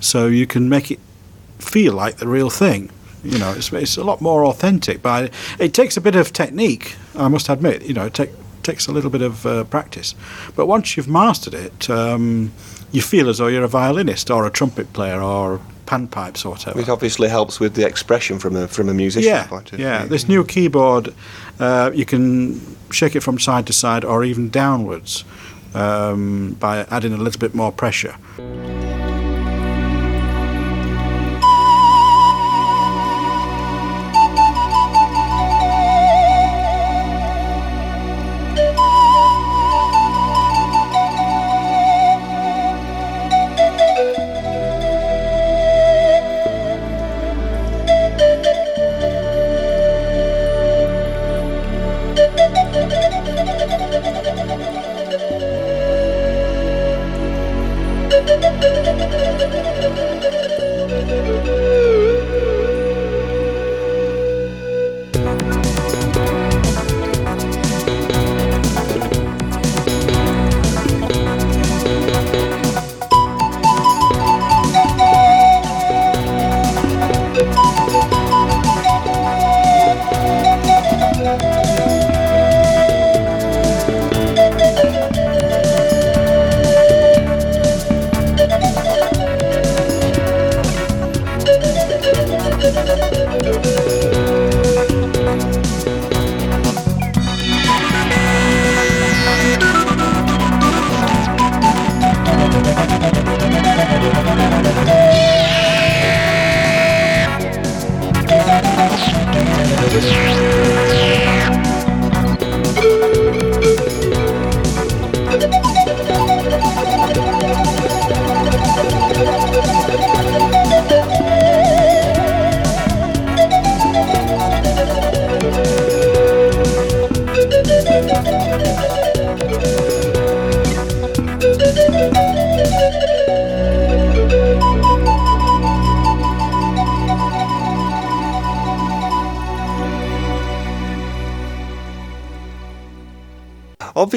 so 0.00 0.26
you 0.26 0.46
can 0.46 0.68
make 0.68 0.90
it 0.90 1.00
feel 1.58 1.92
like 1.94 2.16
the 2.18 2.28
real 2.28 2.50
thing. 2.50 2.90
You 3.24 3.38
know, 3.38 3.52
it's, 3.52 3.72
it's 3.72 3.96
a 3.96 4.04
lot 4.04 4.20
more 4.20 4.44
authentic. 4.44 5.02
But 5.02 5.32
it 5.58 5.74
takes 5.74 5.96
a 5.96 6.00
bit 6.00 6.14
of 6.14 6.32
technique, 6.32 6.96
I 7.16 7.28
must 7.28 7.48
admit. 7.48 7.82
You 7.82 7.94
know, 7.94 8.06
it 8.06 8.14
take, 8.14 8.30
takes 8.62 8.86
a 8.86 8.92
little 8.92 9.10
bit 9.10 9.22
of 9.22 9.44
uh, 9.44 9.64
practice. 9.64 10.14
But 10.54 10.66
once 10.66 10.96
you've 10.96 11.08
mastered 11.08 11.54
it, 11.54 11.90
um, 11.90 12.52
you 12.92 13.02
feel 13.02 13.28
as 13.28 13.38
though 13.38 13.48
you're 13.48 13.64
a 13.64 13.68
violinist 13.68 14.30
or 14.30 14.46
a 14.46 14.50
trumpet 14.50 14.92
player 14.92 15.20
or 15.20 15.60
panpipes 15.86 16.44
or 16.44 16.50
whatever. 16.50 16.80
It 16.80 16.88
obviously 16.88 17.28
helps 17.28 17.58
with 17.58 17.74
the 17.74 17.86
expression 17.86 18.38
from 18.38 18.56
a 18.56 18.68
from 18.68 18.88
a 18.88 18.94
musician's 18.94 19.26
yeah, 19.26 19.46
point 19.46 19.72
of 19.72 19.80
yeah. 19.80 20.00
view. 20.00 20.08
This 20.10 20.28
new 20.28 20.44
keyboard, 20.44 21.14
uh, 21.58 21.90
you 21.94 22.04
can 22.04 22.60
shake 22.90 23.16
it 23.16 23.20
from 23.20 23.38
side 23.38 23.66
to 23.66 23.72
side 23.72 24.04
or 24.04 24.22
even 24.24 24.50
downwards 24.50 25.24
um, 25.74 26.56
by 26.60 26.86
adding 26.90 27.12
a 27.12 27.16
little 27.16 27.40
bit 27.40 27.54
more 27.54 27.72
pressure. 27.72 28.16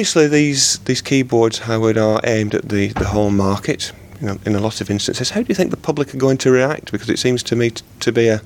Obviously, 0.02 0.26
these 0.26 0.78
these 0.80 1.00
keyboards, 1.00 1.58
Howard, 1.60 1.96
are 1.96 2.20
aimed 2.24 2.56
at 2.56 2.68
the, 2.70 2.88
the 2.88 3.04
home 3.04 3.36
market. 3.36 3.92
You 4.20 4.26
know, 4.26 4.38
in 4.44 4.56
a 4.56 4.58
lot 4.58 4.80
of 4.80 4.90
instances, 4.90 5.30
how 5.30 5.42
do 5.42 5.46
you 5.48 5.54
think 5.54 5.70
the 5.70 5.76
public 5.76 6.12
are 6.12 6.16
going 6.18 6.38
to 6.38 6.50
react? 6.50 6.90
Because 6.90 7.08
it 7.08 7.20
seems 7.20 7.40
to 7.44 7.54
me 7.54 7.70
t- 7.70 7.84
to 8.00 8.10
be 8.10 8.26
a, 8.26 8.40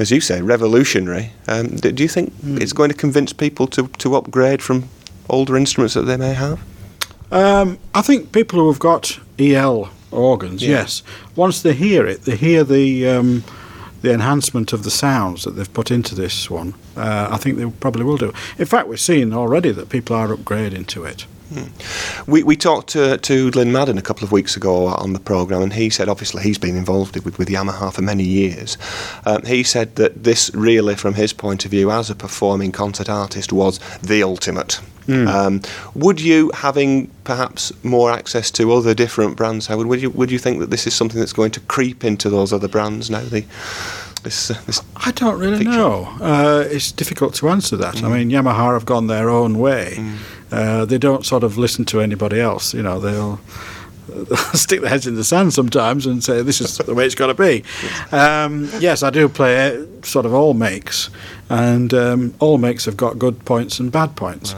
as 0.00 0.10
you 0.10 0.20
say, 0.20 0.42
revolutionary. 0.42 1.30
Um, 1.46 1.68
do, 1.76 1.92
do 1.92 2.02
you 2.02 2.08
think 2.08 2.32
Hmm. 2.40 2.58
it's 2.60 2.72
going 2.72 2.90
to 2.90 2.96
convince 2.96 3.32
people 3.32 3.68
to, 3.68 3.86
to 3.98 4.16
upgrade 4.16 4.60
from 4.62 4.88
older 5.30 5.56
instruments 5.56 5.94
that 5.94 6.06
they 6.06 6.16
may 6.16 6.34
have? 6.34 6.58
Um, 7.30 7.78
I 7.94 8.02
think 8.02 8.32
people 8.32 8.58
who 8.58 8.66
have 8.68 8.80
got 8.80 9.20
EL 9.38 9.88
organs, 10.10 10.60
Yeah. 10.60 10.80
yes, 10.80 11.04
once 11.36 11.62
they 11.62 11.72
hear 11.72 12.04
it, 12.04 12.22
they 12.24 12.34
hear 12.36 12.64
the 12.64 13.06
um, 13.06 13.44
the 14.06 14.14
enhancement 14.14 14.72
of 14.72 14.84
the 14.84 14.90
sounds 14.90 15.42
that 15.42 15.52
they've 15.52 15.72
put 15.72 15.90
into 15.90 16.14
this 16.14 16.48
one. 16.48 16.74
Uh, 16.96 17.28
I 17.30 17.36
think 17.38 17.58
they 17.58 17.68
probably 17.68 18.04
will 18.04 18.16
do. 18.16 18.32
In 18.56 18.66
fact, 18.66 18.88
we're 18.88 18.96
seeing 18.96 19.32
already 19.32 19.72
that 19.72 19.88
people 19.88 20.14
are 20.14 20.28
upgrading 20.28 20.86
to 20.88 21.04
it. 21.04 21.26
We, 22.26 22.42
we 22.42 22.56
talked 22.56 22.88
to, 22.90 23.18
to 23.18 23.50
Glyn 23.50 23.72
Madeley 23.72 23.98
a 23.98 24.02
couple 24.02 24.24
of 24.24 24.32
weeks 24.32 24.56
ago 24.56 24.86
on 24.86 25.12
the 25.12 25.20
programme, 25.20 25.62
and 25.62 25.72
he 25.72 25.90
said, 25.90 26.08
obviously, 26.08 26.42
he's 26.42 26.58
been 26.58 26.76
involved 26.76 27.14
with, 27.24 27.38
with 27.38 27.48
Yamaha 27.48 27.92
for 27.92 28.02
many 28.02 28.24
years. 28.24 28.76
Um, 29.24 29.44
he 29.44 29.62
said 29.62 29.96
that 29.96 30.24
this 30.24 30.50
really, 30.54 30.94
from 30.96 31.14
his 31.14 31.32
point 31.32 31.64
of 31.64 31.70
view 31.70 31.90
as 31.90 32.10
a 32.10 32.14
performing 32.14 32.72
concert 32.72 33.08
artist, 33.08 33.52
was 33.52 33.78
the 34.02 34.22
ultimate. 34.22 34.80
Um, 35.08 35.62
would 35.94 36.20
you, 36.20 36.50
having 36.52 37.06
perhaps 37.22 37.72
more 37.84 38.10
access 38.10 38.50
to 38.50 38.72
other 38.72 38.92
different 38.92 39.36
brands, 39.36 39.68
Howard, 39.68 39.86
would 39.86 40.02
you 40.02 40.10
would 40.10 40.32
you 40.32 40.38
think 40.40 40.58
that 40.58 40.70
this 40.70 40.84
is 40.84 40.94
something 40.94 41.20
that's 41.20 41.32
going 41.32 41.52
to 41.52 41.60
creep 41.60 42.02
into 42.02 42.28
those 42.28 42.52
other 42.52 42.66
brands 42.66 43.08
now? 43.08 43.20
The 43.20 43.44
this, 44.24 44.50
uh, 44.50 44.60
this 44.66 44.82
I 44.96 45.12
don't 45.12 45.38
really 45.38 45.58
Picture. 45.58 45.70
know. 45.70 46.08
Uh, 46.20 46.64
it's 46.68 46.90
difficult 46.90 47.34
to 47.34 47.48
answer 47.48 47.76
that. 47.76 48.02
I 48.02 48.08
mean, 48.08 48.30
Yamaha 48.30 48.72
have 48.72 48.84
gone 48.84 49.06
their 49.06 49.30
own 49.30 49.58
way. 49.60 50.04
Uh, 50.50 50.84
they 50.84 50.98
don't 50.98 51.26
sort 51.26 51.42
of 51.42 51.58
listen 51.58 51.84
to 51.86 52.00
anybody 52.00 52.40
else. 52.40 52.74
You 52.74 52.82
know, 52.82 53.00
they'll, 53.00 53.40
stick 54.54 54.80
their 54.80 54.90
heads 54.90 55.06
in 55.06 55.16
the 55.16 55.24
sand 55.24 55.52
sometimes 55.52 56.06
and 56.06 56.22
say, 56.22 56.42
"This 56.42 56.60
is 56.60 56.78
the 56.78 56.94
way 56.94 57.06
it's 57.06 57.14
got 57.14 57.26
to 57.26 57.34
be." 57.34 57.64
Um, 58.12 58.68
yes, 58.78 59.02
I 59.02 59.10
do 59.10 59.28
play 59.28 59.76
uh, 59.76 59.84
sort 60.02 60.26
of 60.26 60.32
all 60.32 60.54
makes, 60.54 61.10
and 61.50 61.92
um, 61.92 62.34
all 62.38 62.58
makes 62.58 62.84
have 62.84 62.96
got 62.96 63.18
good 63.18 63.44
points 63.44 63.80
and 63.80 63.90
bad 63.90 64.16
points. 64.16 64.54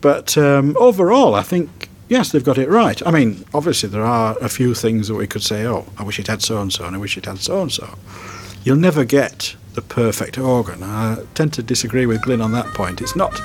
But 0.00 0.36
um, 0.36 0.76
overall, 0.78 1.34
I 1.34 1.42
think. 1.42 1.88
Yes, 2.08 2.30
they've 2.30 2.44
got 2.44 2.58
it 2.58 2.68
right. 2.68 3.00
I 3.06 3.10
mean, 3.10 3.42
obviously, 3.54 3.88
there 3.88 4.04
are 4.04 4.36
a 4.38 4.50
few 4.50 4.74
things 4.74 5.08
that 5.08 5.14
we 5.14 5.26
could 5.26 5.42
say, 5.42 5.64
oh, 5.64 5.86
I 5.96 6.02
wish 6.02 6.18
it 6.18 6.26
had 6.26 6.42
so 6.42 6.60
and 6.60 6.70
so, 6.70 6.84
and 6.84 6.94
I 6.94 6.98
wish 6.98 7.16
it 7.16 7.24
had 7.24 7.38
so 7.38 7.62
and 7.62 7.72
so 7.72 7.88
you'll 8.64 8.76
never 8.76 9.04
get 9.04 9.56
the 9.74 9.82
perfect 9.82 10.38
organ. 10.38 10.82
I 10.82 11.24
tend 11.34 11.52
to 11.54 11.62
disagree 11.62 12.06
with 12.06 12.22
Glyn 12.22 12.40
on 12.40 12.52
that 12.52 12.66
point. 12.74 13.00
It's 13.00 13.16
not 13.16 13.40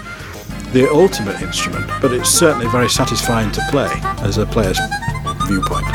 the 0.73 0.89
ultimate 0.91 1.41
instrument, 1.41 1.87
but 2.01 2.11
it's 2.11 2.29
certainly 2.29 2.67
very 2.67 2.89
satisfying 2.89 3.51
to 3.51 3.61
play 3.69 3.89
as 4.21 4.37
a 4.37 4.45
player's 4.45 4.79
viewpoint. 5.47 5.85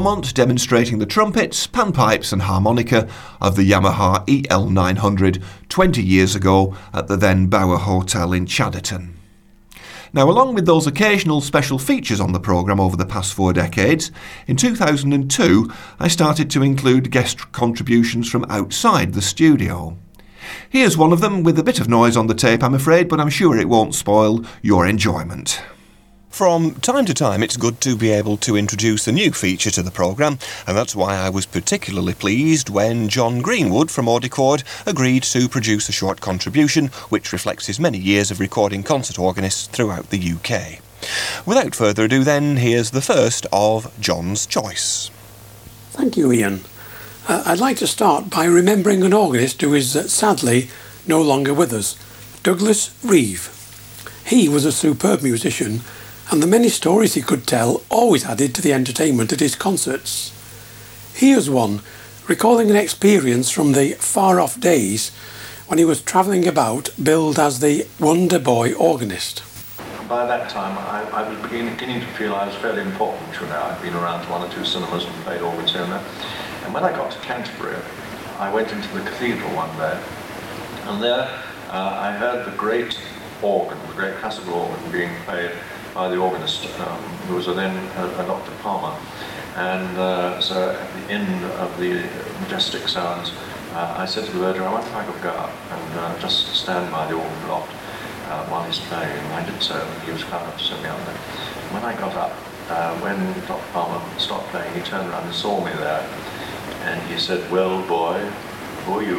Beaumont 0.00 0.32
demonstrating 0.32 0.98
the 0.98 1.04
trumpets, 1.04 1.66
panpipes, 1.66 2.32
and 2.32 2.40
harmonica 2.40 3.06
of 3.38 3.54
the 3.54 3.70
Yamaha 3.70 4.24
EL900 4.24 5.44
20 5.68 6.02
years 6.02 6.34
ago 6.34 6.74
at 6.94 7.06
the 7.06 7.18
then 7.18 7.48
Bower 7.48 7.76
Hotel 7.76 8.32
in 8.32 8.46
Chadderton. 8.46 9.10
Now, 10.14 10.30
along 10.30 10.54
with 10.54 10.64
those 10.64 10.86
occasional 10.86 11.42
special 11.42 11.78
features 11.78 12.18
on 12.18 12.32
the 12.32 12.40
programme 12.40 12.80
over 12.80 12.96
the 12.96 13.04
past 13.04 13.34
four 13.34 13.52
decades, 13.52 14.10
in 14.46 14.56
2002 14.56 15.70
I 15.98 16.08
started 16.08 16.50
to 16.52 16.62
include 16.62 17.10
guest 17.10 17.52
contributions 17.52 18.30
from 18.30 18.46
outside 18.48 19.12
the 19.12 19.20
studio. 19.20 19.98
Here's 20.70 20.96
one 20.96 21.12
of 21.12 21.20
them 21.20 21.42
with 21.42 21.58
a 21.58 21.62
bit 21.62 21.78
of 21.78 21.90
noise 21.90 22.16
on 22.16 22.26
the 22.26 22.32
tape, 22.32 22.62
I'm 22.62 22.72
afraid, 22.72 23.06
but 23.06 23.20
I'm 23.20 23.28
sure 23.28 23.54
it 23.54 23.68
won't 23.68 23.94
spoil 23.94 24.46
your 24.62 24.86
enjoyment. 24.86 25.60
From 26.30 26.76
time 26.76 27.04
to 27.06 27.12
time, 27.12 27.42
it's 27.42 27.56
good 27.56 27.80
to 27.82 27.96
be 27.96 28.10
able 28.10 28.36
to 28.38 28.56
introduce 28.56 29.06
a 29.06 29.12
new 29.12 29.32
feature 29.32 29.70
to 29.72 29.82
the 29.82 29.90
programme, 29.90 30.38
and 30.66 30.76
that's 30.76 30.94
why 30.94 31.16
I 31.16 31.28
was 31.28 31.44
particularly 31.44 32.14
pleased 32.14 32.70
when 32.70 33.08
John 33.08 33.42
Greenwood 33.42 33.90
from 33.90 34.06
Audicord 34.06 34.62
agreed 34.86 35.24
to 35.24 35.48
produce 35.48 35.88
a 35.88 35.92
short 35.92 36.20
contribution 36.20 36.86
which 37.10 37.32
reflects 37.32 37.66
his 37.66 37.80
many 37.80 37.98
years 37.98 38.30
of 38.30 38.40
recording 38.40 38.84
concert 38.84 39.18
organists 39.18 39.66
throughout 39.66 40.10
the 40.10 40.32
UK. 40.32 40.80
Without 41.44 41.74
further 41.74 42.04
ado, 42.04 42.22
then, 42.22 42.58
here's 42.58 42.92
the 42.92 43.02
first 43.02 43.44
of 43.52 43.92
John's 44.00 44.46
choice. 44.46 45.10
Thank 45.90 46.16
you, 46.16 46.32
Ian. 46.32 46.60
Uh, 47.28 47.42
I'd 47.44 47.58
like 47.58 47.76
to 47.78 47.86
start 47.86 48.30
by 48.30 48.44
remembering 48.44 49.02
an 49.02 49.12
organist 49.12 49.60
who 49.60 49.74
is 49.74 49.96
uh, 49.96 50.04
sadly 50.04 50.70
no 51.06 51.20
longer 51.20 51.52
with 51.52 51.72
us, 51.72 51.96
Douglas 52.44 52.96
Reeve. 53.04 53.56
He 54.24 54.48
was 54.48 54.64
a 54.64 54.72
superb 54.72 55.22
musician, 55.22 55.80
and 56.30 56.40
the 56.40 56.46
many 56.46 56.68
stories 56.68 57.14
he 57.14 57.22
could 57.22 57.44
tell 57.44 57.82
always 57.90 58.24
added 58.24 58.54
to 58.54 58.62
the 58.62 58.72
entertainment 58.72 59.32
at 59.32 59.40
his 59.40 59.56
concerts. 59.56 60.32
Here's 61.12 61.50
one, 61.50 61.80
recalling 62.28 62.70
an 62.70 62.76
experience 62.76 63.50
from 63.50 63.72
the 63.72 63.94
far 63.94 64.38
off 64.38 64.60
days 64.60 65.10
when 65.66 65.78
he 65.78 65.84
was 65.84 66.00
travelling 66.00 66.46
about 66.46 66.90
billed 67.02 67.38
as 67.38 67.58
the 67.58 67.86
Wonder 67.98 68.38
Boy 68.38 68.72
organist. 68.74 69.42
By 70.08 70.24
that 70.26 70.48
time, 70.50 70.78
I, 70.78 71.02
I 71.10 71.28
was 71.28 71.40
beginning, 71.42 71.76
to 71.76 72.06
feel 72.14 72.34
I 72.34 72.46
was 72.46 72.54
fairly 72.56 72.82
important, 72.82 73.34
you 73.40 73.46
know. 73.46 73.60
I'd 73.62 73.82
been 73.82 73.94
around 73.94 74.24
to 74.24 74.30
one 74.30 74.42
or 74.42 74.52
two 74.52 74.64
cinemas 74.64 75.04
and 75.04 75.14
played 75.24 75.40
organs 75.40 75.72
here 75.72 75.82
and 75.82 75.92
there. 75.92 76.04
And 76.64 76.74
when 76.74 76.84
I 76.84 76.92
got 76.92 77.10
to 77.10 77.18
Canterbury, 77.20 77.76
I 78.38 78.52
went 78.52 78.70
into 78.70 78.88
the 78.94 79.00
cathedral 79.00 79.50
one 79.50 79.70
day, 79.76 80.00
and 80.84 81.02
there 81.02 81.28
uh, 81.68 81.98
I 82.00 82.12
heard 82.12 82.46
the 82.46 82.56
great 82.56 82.98
organ, 83.42 83.78
the 83.88 83.94
great 83.94 84.14
classical 84.16 84.54
organ 84.54 84.92
being 84.92 85.14
played 85.24 85.52
by 85.94 86.08
the 86.08 86.16
organist, 86.16 86.66
um, 86.80 86.98
who 87.26 87.34
was 87.34 87.46
then 87.46 87.76
a, 87.96 88.22
a 88.22 88.26
Dr. 88.26 88.52
Palmer. 88.62 88.96
And 89.56 89.98
uh, 89.98 90.40
so 90.40 90.70
at 90.70 91.06
the 91.06 91.12
end 91.12 91.44
of 91.44 91.76
the 91.78 92.08
majestic 92.40 92.88
sounds, 92.88 93.32
uh, 93.72 93.94
I 93.98 94.06
said 94.06 94.24
to 94.26 94.32
the 94.32 94.38
verger, 94.38 94.62
I 94.62 94.72
wonder 94.72 94.86
if 94.86 94.94
I 94.94 95.04
could 95.04 95.22
go 95.22 95.30
up 95.30 95.52
and 95.70 95.98
uh, 95.98 96.18
just 96.18 96.54
stand 96.54 96.90
by 96.90 97.06
the 97.06 97.14
organ 97.14 97.48
loft 97.48 97.72
uh, 98.28 98.46
while 98.46 98.64
he's 98.64 98.78
playing. 98.80 99.10
And 99.10 99.32
I 99.34 99.44
did 99.48 99.62
so, 99.62 99.74
and 99.74 100.02
he 100.02 100.12
was 100.12 100.24
kind 100.24 100.42
enough 100.42 100.58
to 100.58 100.64
send 100.64 100.82
me 100.82 100.88
out 100.88 101.04
there. 101.06 101.16
When 101.74 101.84
I 101.84 101.98
got 101.98 102.14
up, 102.14 102.32
uh, 102.68 102.96
when 103.00 103.18
Dr. 103.46 103.64
Palmer 103.72 104.00
stopped 104.18 104.46
playing, 104.48 104.72
he 104.74 104.80
turned 104.82 105.08
around 105.08 105.24
and 105.24 105.34
saw 105.34 105.64
me 105.64 105.72
there, 105.72 106.08
and 106.82 107.02
he 107.10 107.18
said, 107.18 107.50
well, 107.50 107.82
boy, 107.86 108.18
who 108.86 108.98
are 108.98 109.02
you? 109.02 109.18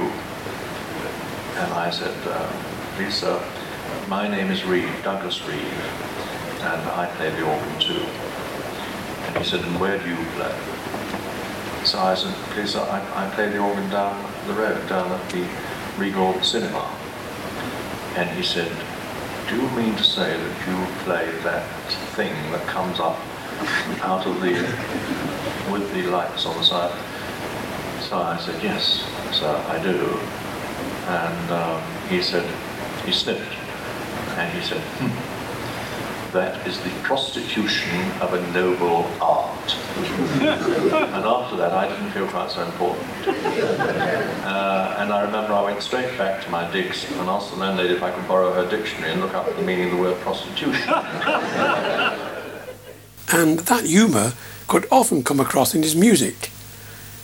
And 1.60 1.74
I 1.74 1.90
said, 1.90 2.16
uh, 2.26 2.52
please, 2.96 3.16
sir, 3.16 3.44
my 4.08 4.28
name 4.28 4.52
is 4.52 4.64
Reeve, 4.64 4.92
Douglas 5.04 5.46
Reeve, 5.46 6.11
and 6.62 6.82
I 6.90 7.08
play 7.18 7.30
the 7.32 7.44
organ 7.44 7.80
too. 7.80 8.06
And 9.26 9.38
he 9.38 9.44
said, 9.44 9.62
and 9.62 9.80
where 9.80 9.98
do 9.98 10.10
you 10.10 10.16
play? 10.36 10.54
So 11.84 12.00
I 12.00 12.14
said, 12.14 12.34
please, 12.54 12.76
I, 12.76 13.26
I 13.26 13.30
play 13.32 13.50
the 13.50 13.60
organ 13.60 13.90
down 13.90 14.32
the 14.48 14.54
road, 14.54 14.88
down 14.88 15.12
at 15.12 15.30
the 15.30 15.48
Regal 15.98 16.40
Cinema. 16.42 16.86
And 18.16 18.30
he 18.30 18.44
said, 18.44 18.72
do 19.50 19.56
you 19.56 19.70
mean 19.72 19.96
to 19.96 20.04
say 20.04 20.38
that 20.38 20.68
you 20.68 21.04
play 21.04 21.32
that 21.44 21.66
thing 22.16 22.34
that 22.52 22.66
comes 22.68 23.00
up 23.00 23.18
out 24.02 24.26
of 24.26 24.40
the, 24.42 24.54
with 25.72 25.92
the 25.94 26.04
lights 26.04 26.46
on 26.46 26.56
the 26.58 26.64
side? 26.64 26.92
So 28.08 28.18
I 28.18 28.38
said, 28.38 28.62
yes, 28.64 29.04
sir, 29.32 29.56
I 29.68 29.82
do. 29.82 30.20
And 31.08 31.52
um, 31.52 31.82
he 32.10 32.22
said, 32.22 32.46
he 33.06 33.12
sniffed, 33.12 33.58
and 34.38 34.54
he 34.54 34.62
said, 34.62 34.82
hmm, 35.00 35.31
that 36.34 36.66
is 36.68 36.80
the 36.82 36.90
prostitution 37.04 38.12
of 38.22 38.34
a 38.34 38.52
noble 38.52 39.06
art. 39.22 39.76
and 39.98 41.26
after 41.26 41.58
that, 41.58 41.74
I 41.74 41.88
didn't 41.88 42.12
feel 42.12 42.28
quite 42.28 42.52
so 42.52 42.64
important. 42.64 43.08
Uh, 43.28 44.96
and 45.00 45.12
I 45.12 45.22
remember 45.24 45.54
I 45.54 45.64
went 45.64 45.82
straight 45.82 46.18
back 46.18 46.44
to 46.44 46.50
my 46.50 46.70
digs 46.72 47.10
and 47.12 47.30
asked 47.30 47.52
the 47.52 47.58
landlady 47.58 47.94
if 47.94 48.04
I 48.04 48.12
could 48.12 48.28
borrow 48.28 48.54
her 48.54 48.70
dictionary 48.70 49.12
and 49.12 49.22
look 49.22 49.34
up 49.34 49.46
the 49.56 49.62
meaning 49.62 49.86
of 49.86 49.92
the 49.92 49.98
word 49.98 50.20
prostitution. 50.22 50.72
and 53.32 53.60
that 53.60 53.86
humour 53.86 54.34
could 54.68 54.88
often 54.92 55.24
come 55.24 55.40
across 55.40 55.76
in 55.76 55.84
his 55.84 55.96
music. 55.96 56.52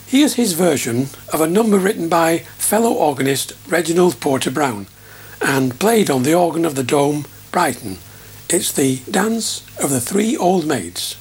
Here's 0.06 0.34
his 0.34 0.52
version 0.52 1.08
of 1.32 1.40
a 1.40 1.48
number 1.48 1.78
written 1.78 2.08
by 2.08 2.38
fellow 2.38 2.92
organist 2.92 3.52
Reginald 3.68 4.20
Porter 4.20 4.50
Brown 4.50 4.86
and 5.40 5.78
played 5.78 6.10
on 6.10 6.22
the 6.22 6.34
organ 6.34 6.64
of 6.64 6.74
the 6.74 6.82
Dome, 6.82 7.26
Brighton. 7.52 7.98
It's 8.50 8.72
the 8.72 8.96
Dance 9.10 9.60
of 9.78 9.90
the 9.90 10.00
Three 10.00 10.34
Old 10.34 10.66
Maids. 10.66 11.16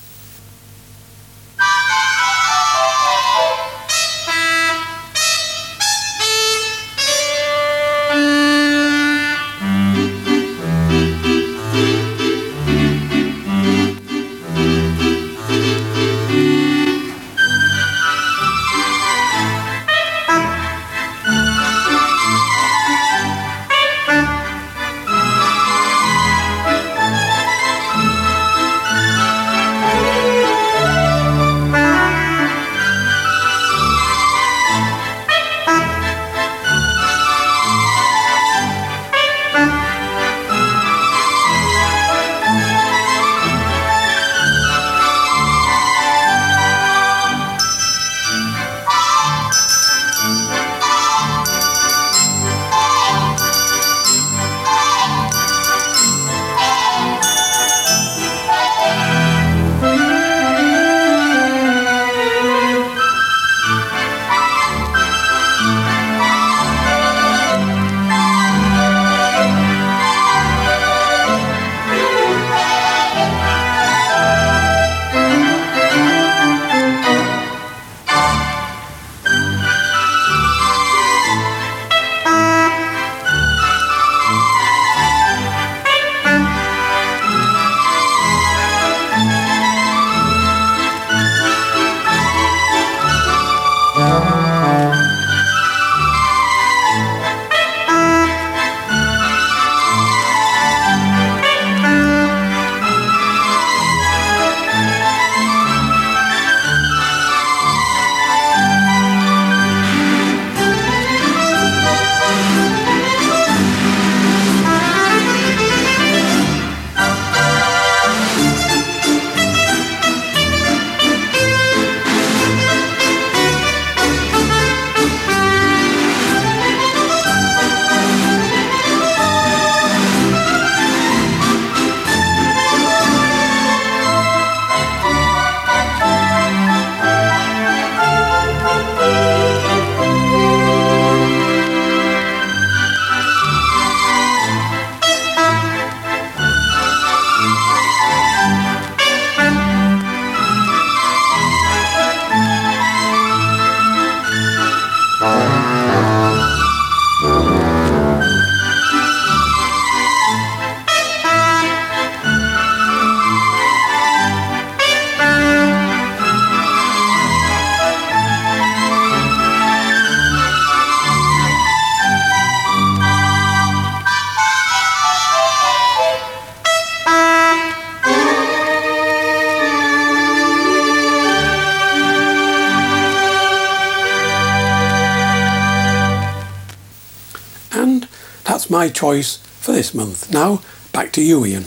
My 188.70 188.90
choice 188.90 189.38
for 189.38 189.72
this 189.72 189.94
month. 189.94 190.32
Now, 190.32 190.62
back 190.92 191.12
to 191.14 191.22
you, 191.22 191.46
Ian. 191.46 191.66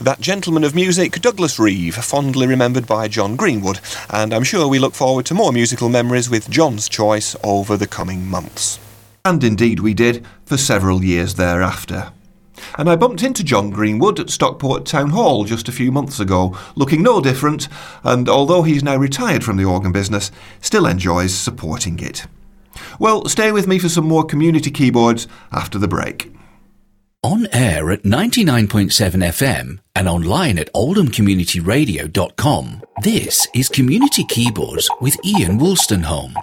That 0.00 0.20
gentleman 0.20 0.64
of 0.64 0.74
music, 0.74 1.20
Douglas 1.20 1.58
Reeve, 1.58 1.94
fondly 1.94 2.46
remembered 2.46 2.86
by 2.86 3.08
John 3.08 3.36
Greenwood, 3.36 3.80
and 4.10 4.34
I'm 4.34 4.42
sure 4.42 4.66
we 4.66 4.78
look 4.78 4.94
forward 4.94 5.24
to 5.26 5.34
more 5.34 5.52
musical 5.52 5.88
memories 5.88 6.28
with 6.28 6.50
John's 6.50 6.88
choice 6.88 7.36
over 7.44 7.76
the 7.76 7.86
coming 7.86 8.26
months. 8.28 8.78
And 9.24 9.42
indeed 9.42 9.80
we 9.80 9.94
did, 9.94 10.26
for 10.44 10.56
several 10.56 11.02
years 11.02 11.34
thereafter. 11.34 12.12
And 12.76 12.90
I 12.90 12.96
bumped 12.96 13.22
into 13.22 13.44
John 13.44 13.70
Greenwood 13.70 14.18
at 14.20 14.30
Stockport 14.30 14.84
Town 14.84 15.10
Hall 15.10 15.44
just 15.44 15.68
a 15.68 15.72
few 15.72 15.92
months 15.92 16.18
ago, 16.20 16.56
looking 16.74 17.02
no 17.02 17.20
different, 17.20 17.68
and 18.02 18.28
although 18.28 18.62
he's 18.62 18.82
now 18.82 18.96
retired 18.96 19.44
from 19.44 19.56
the 19.56 19.64
organ 19.64 19.92
business, 19.92 20.30
still 20.60 20.86
enjoys 20.86 21.34
supporting 21.34 21.98
it. 22.00 22.26
Well, 22.98 23.26
stay 23.26 23.52
with 23.52 23.66
me 23.66 23.78
for 23.78 23.88
some 23.88 24.06
more 24.06 24.24
community 24.24 24.70
keyboards 24.70 25.26
after 25.52 25.78
the 25.78 25.88
break. 25.88 26.30
On 27.22 27.46
air 27.52 27.90
at 27.90 28.02
99.7 28.02 28.92
FM 28.92 29.78
and 29.96 30.08
online 30.08 30.58
at 30.58 30.70
oldhamcommunityradio.com, 30.74 32.82
this 33.02 33.48
is 33.54 33.70
Community 33.70 34.24
Keyboards 34.24 34.90
with 35.00 35.16
Ian 35.24 35.58
Wolstenholme. 35.58 36.34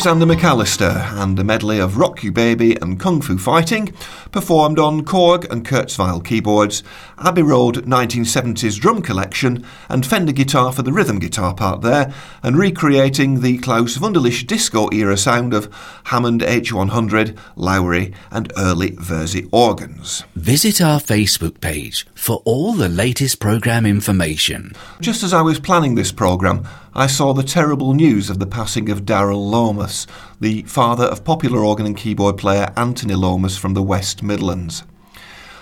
Alexander 0.00 0.24
McAllister 0.24 1.12
and 1.20 1.38
a 1.38 1.44
medley 1.44 1.78
of 1.78 1.98
Rock 1.98 2.24
You 2.24 2.32
Baby 2.32 2.74
and 2.76 2.98
Kung 2.98 3.20
Fu 3.20 3.36
Fighting, 3.36 3.92
performed 4.32 4.78
on 4.78 5.04
Korg 5.04 5.46
and 5.50 5.62
Kurzweil 5.62 6.24
keyboards, 6.24 6.82
Abbey 7.18 7.42
Road 7.42 7.84
1970s 7.84 8.80
drum 8.80 9.02
collection, 9.02 9.62
and 9.90 10.06
Fender 10.06 10.32
guitar 10.32 10.72
for 10.72 10.80
the 10.80 10.90
rhythm 10.90 11.18
guitar 11.18 11.52
part 11.52 11.82
there, 11.82 12.14
and 12.42 12.56
recreating 12.56 13.42
the 13.42 13.58
Klaus 13.58 13.98
Wunderlich 13.98 14.46
disco 14.46 14.88
era 14.90 15.18
sound 15.18 15.52
of 15.52 15.68
Hammond 16.04 16.40
H100, 16.40 17.36
Lowrey, 17.54 18.14
and 18.30 18.50
early 18.56 18.92
Wersi 18.92 19.50
organs. 19.52 20.24
Visit 20.34 20.80
our 20.80 20.98
Facebook 20.98 21.60
page 21.60 22.06
for 22.14 22.40
all 22.46 22.72
the 22.72 22.88
latest 22.88 23.38
programme 23.38 23.84
information. 23.84 24.72
Just 25.02 25.22
as 25.22 25.34
I 25.34 25.42
was 25.42 25.60
planning 25.60 25.94
this 25.94 26.10
programme, 26.10 26.66
I 26.92 27.06
saw 27.06 27.32
the 27.32 27.44
terrible 27.44 27.94
news 27.94 28.30
of 28.30 28.40
the 28.40 28.48
passing 28.48 28.90
of 28.90 29.06
Darrell 29.06 29.48
Lomas, 29.48 30.08
the 30.40 30.62
father 30.62 31.04
of 31.04 31.22
popular 31.22 31.64
organ 31.64 31.86
and 31.86 31.96
keyboard 31.96 32.36
player 32.36 32.72
Anthony 32.76 33.14
Lomas 33.14 33.56
from 33.56 33.74
the 33.74 33.82
West 33.82 34.24
Midlands. 34.24 34.82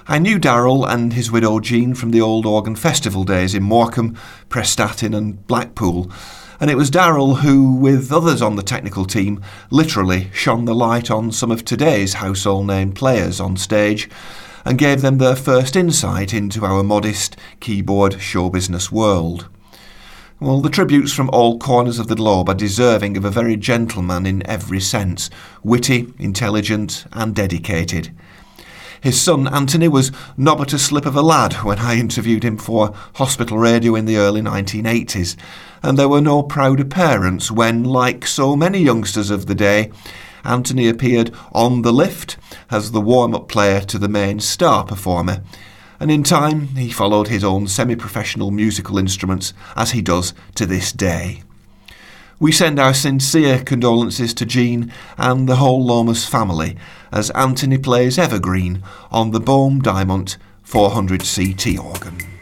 I 0.07 0.19
knew 0.19 0.39
Darrell 0.39 0.87
and 0.87 1.13
his 1.13 1.31
widow 1.31 1.61
Jean 1.61 1.93
from 1.93 2.13
the 2.13 2.21
old 2.23 2.47
organ 2.47 2.75
festival 2.77 3.25
days 3.25 3.55
in 3.55 3.63
Morecambe, 3.63 4.17
Prestatyn, 4.49 5.15
and 5.15 5.47
Blackpool, 5.47 6.11
and 6.61 6.71
it 6.71 6.79
was 6.79 6.89
Darrell 6.89 7.37
who, 7.37 7.75
with 7.75 8.11
others 8.11 8.41
on 8.41 8.57
the 8.57 8.63
technical 8.63 9.05
team, 9.05 9.43
literally 9.71 10.31
shone 10.33 10.65
the 10.65 10.75
light 10.75 11.11
on 11.11 11.31
some 11.31 11.51
of 11.51 11.63
today's 11.63 12.15
household 12.15 12.67
name 12.69 12.93
players 12.93 13.39
on 13.39 13.59
stage 13.59 14.09
and 14.65 14.79
gave 14.79 15.03
them 15.03 15.19
their 15.19 15.37
first 15.37 15.77
insight 15.77 16.33
into 16.33 16.65
our 16.65 16.83
modest 16.83 17.37
keyboard 17.61 18.19
show 18.19 18.49
business 18.49 18.91
world. 18.91 19.47
Well, 20.41 20.61
the 20.61 20.71
tributes 20.71 21.13
from 21.13 21.31
all 21.31 21.59
corners 21.59 21.99
of 21.99 22.07
the 22.07 22.15
globe 22.15 22.49
are 22.49 22.55
deserving 22.55 23.17
of 23.17 23.25
a 23.25 23.31
very 23.31 23.57
gentleman 23.57 24.25
in 24.25 24.47
every 24.47 24.79
sense 24.79 25.31
witty, 25.65 26.15
intelligent, 26.17 27.07
and 27.13 27.35
dedicated. 27.35 28.15
His 29.01 29.21
son 29.21 29.49
Anthony 29.49 29.89
was 29.89 30.13
nobbut 30.37 30.73
a 30.73 30.79
slip 30.79 31.07
of 31.07 31.17
a 31.17 31.23
lad 31.23 31.55
when 31.65 31.81
I 31.81 31.99
interviewed 31.99 32.45
him 32.45 32.57
for 32.57 32.95
hospital 33.15 33.59
radio 33.59 33.97
in 33.97 34.05
the 34.05 34.17
early 34.17 34.41
1980s, 34.41 35.35
and 35.83 35.99
there 35.99 36.09
were 36.09 36.21
no 36.21 36.45
prouder 36.45 36.85
parents 36.85 37.51
when, 37.51 37.83
like 37.83 38.25
so 38.25 38.55
many 38.55 38.79
youngsters 38.79 39.31
of 39.31 39.47
the 39.47 39.57
day, 39.57 39.91
Anthony 40.45 40.87
appeared 40.87 41.35
on 41.51 41.83
the 41.83 41.93
lift 41.93 42.37
as 42.71 42.93
the 42.93 43.01
warm 43.01 43.35
up 43.35 43.49
player 43.49 43.81
to 43.81 43.99
the 43.99 44.09
main 44.09 44.39
star 44.39 44.85
performer 44.85 45.43
and 46.01 46.11
in 46.11 46.23
time 46.23 46.69
he 46.69 46.91
followed 46.91 47.29
his 47.29 47.45
own 47.45 47.67
semi 47.67 47.97
professional 47.97 48.51
musical 48.51 48.99
instruments 48.99 49.53
as 49.77 49.93
he 49.93 50.03
does 50.03 50.35
to 50.55 50.67
this 50.67 50.93
day. 50.93 51.43
We 52.41 52.53
send 52.53 52.79
our 52.79 52.95
sincere 52.95 53.65
condolences 53.65 54.33
to 54.35 54.47
Jean 54.47 54.93
and 55.17 55.49
the 55.49 55.57
whole 55.57 55.85
Lomas 55.85 56.25
family 56.25 56.77
as 57.11 57.31
Anthony 57.31 57.79
plays 57.79 58.19
Evergreen 58.19 58.83
on 59.11 59.33
the 59.33 59.41
Bohm 59.41 59.81
Diamond 59.81 60.37
400 60.63 61.23
CT 61.25 61.79
organ. 61.79 62.38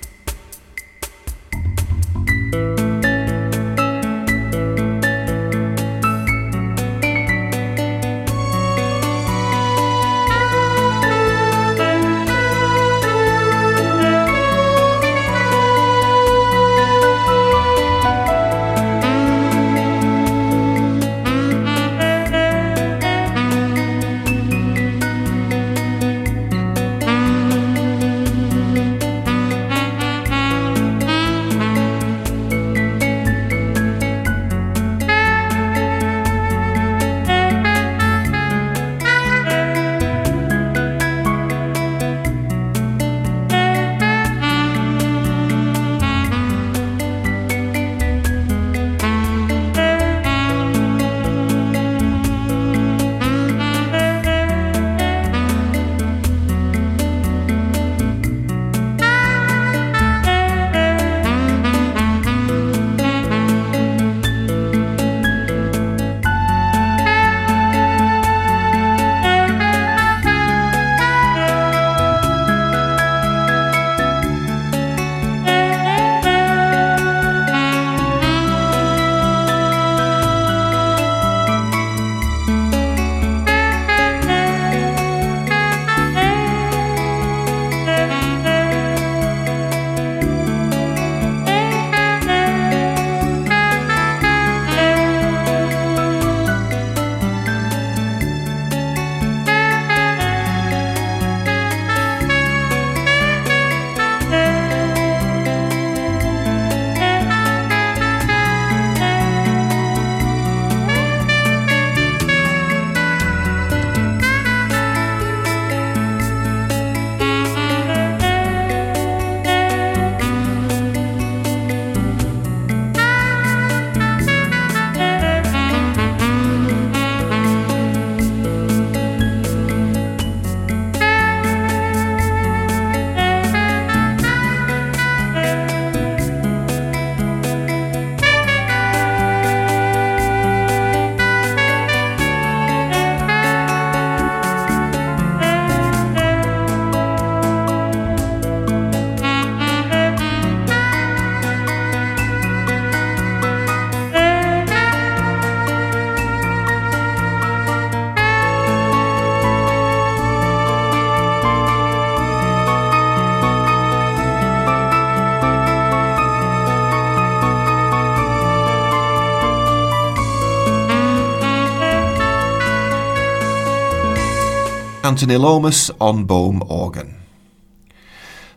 Anthony 175.07 175.37
Lomas 175.37 175.89
on 176.01 176.25
Bohm 176.25 176.65
organ. 176.69 177.15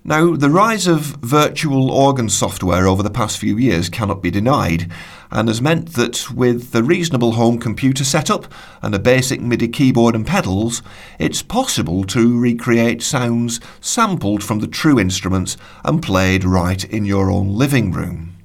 Now, 0.04 0.36
the 0.36 0.50
rise 0.50 0.88
of 0.88 1.18
virtual 1.22 1.92
organ 1.92 2.28
software 2.28 2.88
over 2.88 3.04
the 3.04 3.12
past 3.12 3.38
few 3.38 3.56
years 3.56 3.88
cannot 3.88 4.24
be 4.24 4.32
denied, 4.32 4.92
and 5.30 5.48
has 5.48 5.62
meant 5.62 5.94
that 5.94 6.32
with 6.32 6.72
the 6.72 6.82
reasonable 6.82 7.34
home 7.34 7.60
computer 7.60 8.04
setup 8.04 8.52
and 8.82 8.96
a 8.96 9.00
basic 9.00 9.40
MIDI 9.40 9.68
keyboard 9.68 10.16
and 10.16 10.26
pedals, 10.26 10.82
it's 11.20 11.44
possible 11.44 12.04
to 12.06 12.40
recreate 12.40 13.04
sounds 13.04 13.60
sampled 13.80 14.44
from 14.44 14.58
the 14.58 14.68
true 14.68 15.00
instruments 15.00 15.56
and 15.86 16.02
played 16.02 16.44
right 16.44 16.84
in 16.84 17.06
your 17.06 17.30
own 17.30 17.54
living 17.54 17.92
room. 17.92 18.39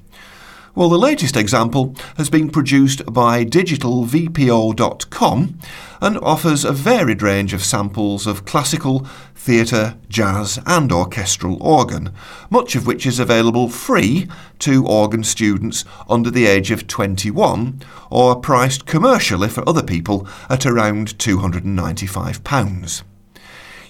Well, 0.77 0.89
the 0.89 0.99
latest 0.99 1.37
example 1.37 1.95
has 2.16 2.29
been 2.29 2.51
produced 2.51 3.12
by 3.12 3.45
digitalvpo.com 3.45 5.59
and 6.01 6.18
offers 6.18 6.64
a 6.64 6.72
varied 6.72 7.22
range 7.22 7.55
of 7.55 7.62
samples 7.62 8.27
of 8.27 8.45
classical, 8.45 9.07
theatre, 9.37 9.95
jazz, 10.09 10.59
and 10.66 10.91
orchestral 10.91 11.62
organ, 11.62 12.11
much 12.51 12.75
of 12.75 12.89
which 12.89 13.07
is 13.07 13.20
available 13.20 13.68
free 13.68 14.27
to 14.59 14.85
organ 14.85 15.22
students 15.22 15.85
under 16.09 16.29
the 16.29 16.47
age 16.47 16.72
of 16.72 16.89
21 16.89 17.81
or 18.11 18.35
priced 18.35 18.85
commercially 18.85 19.49
for 19.49 19.62
other 19.68 19.85
people 19.85 20.27
at 20.51 20.66
around 20.66 21.16
£295. 21.18 23.03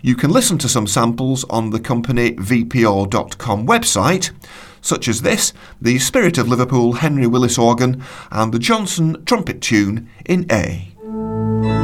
You 0.02 0.16
can 0.16 0.30
listen 0.30 0.58
to 0.58 0.68
some 0.68 0.86
samples 0.86 1.44
on 1.44 1.70
the 1.70 1.80
company 1.80 2.32
VPO.com 2.32 3.66
website, 3.66 4.32
such 4.84 5.08
as 5.08 5.22
this, 5.22 5.52
the 5.80 5.98
Spirit 5.98 6.36
of 6.36 6.46
Liverpool 6.46 6.92
Henry 6.92 7.26
Willis 7.26 7.58
organ, 7.58 8.04
and 8.30 8.52
the 8.52 8.58
Johnson 8.58 9.24
trumpet 9.24 9.60
tune 9.62 10.10
in 10.26 10.46
A. 10.52 11.83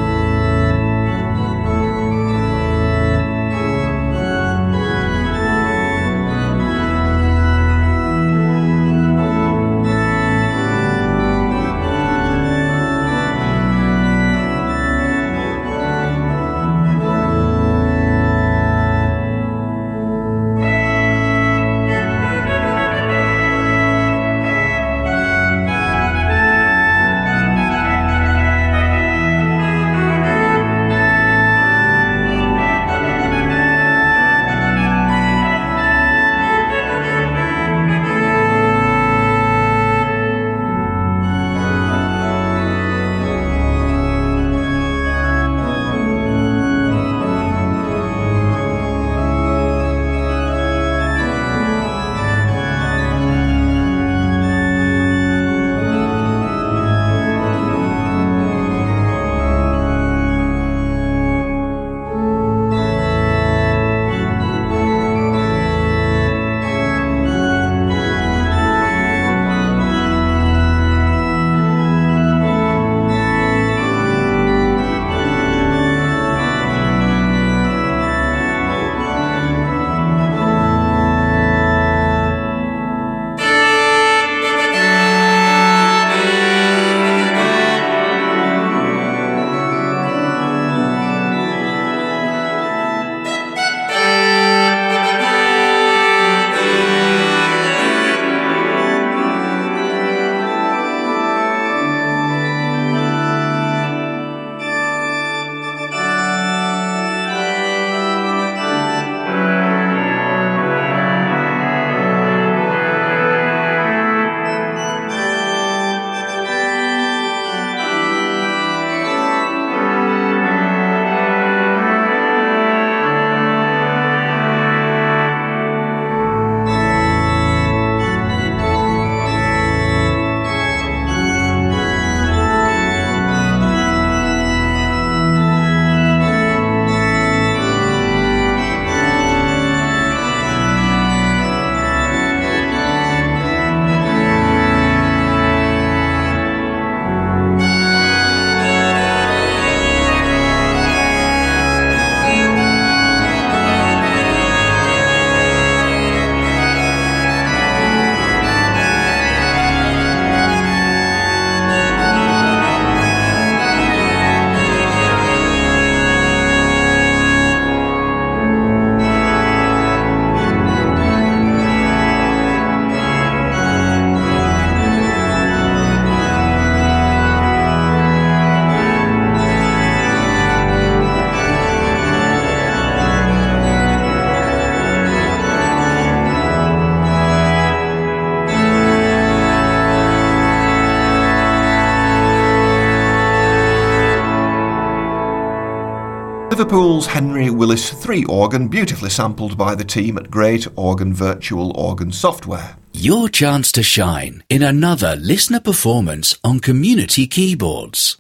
Liverpool's 196.61 197.07
Henry 197.07 197.49
Willis 197.49 197.89
3 197.91 198.27
organ, 198.27 198.69
beautifully 198.69 199.09
sampled 199.09 199.57
by 199.57 199.75
the 199.75 199.83
team 199.83 200.19
at 200.19 200.31
Great 200.31 200.67
Organ 200.77 201.15
Virtual 201.15 201.75
Organ 201.75 202.13
Software. 202.13 202.77
Your 202.93 203.31
chance 203.31 203.73
to 203.73 203.83
shine 203.83 204.45
in 204.51 204.63
another 204.63 205.17
listener 205.17 205.61
performance 205.61 206.37
on 206.45 206.61
community 206.61 207.27
keyboards. 207.27 208.19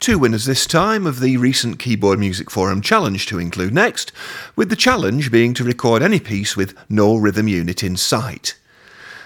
Two 0.00 0.18
winners 0.18 0.46
this 0.46 0.66
time 0.66 1.06
of 1.06 1.20
the 1.20 1.36
recent 1.36 1.78
Keyboard 1.78 2.18
Music 2.18 2.50
Forum 2.50 2.80
Challenge 2.80 3.26
to 3.26 3.38
include 3.38 3.74
next, 3.74 4.10
with 4.56 4.70
the 4.70 4.74
challenge 4.74 5.30
being 5.30 5.52
to 5.52 5.62
record 5.62 6.02
any 6.02 6.18
piece 6.18 6.56
with 6.56 6.74
no 6.88 7.14
rhythm 7.16 7.46
unit 7.46 7.82
in 7.82 7.98
sight. 7.98 8.54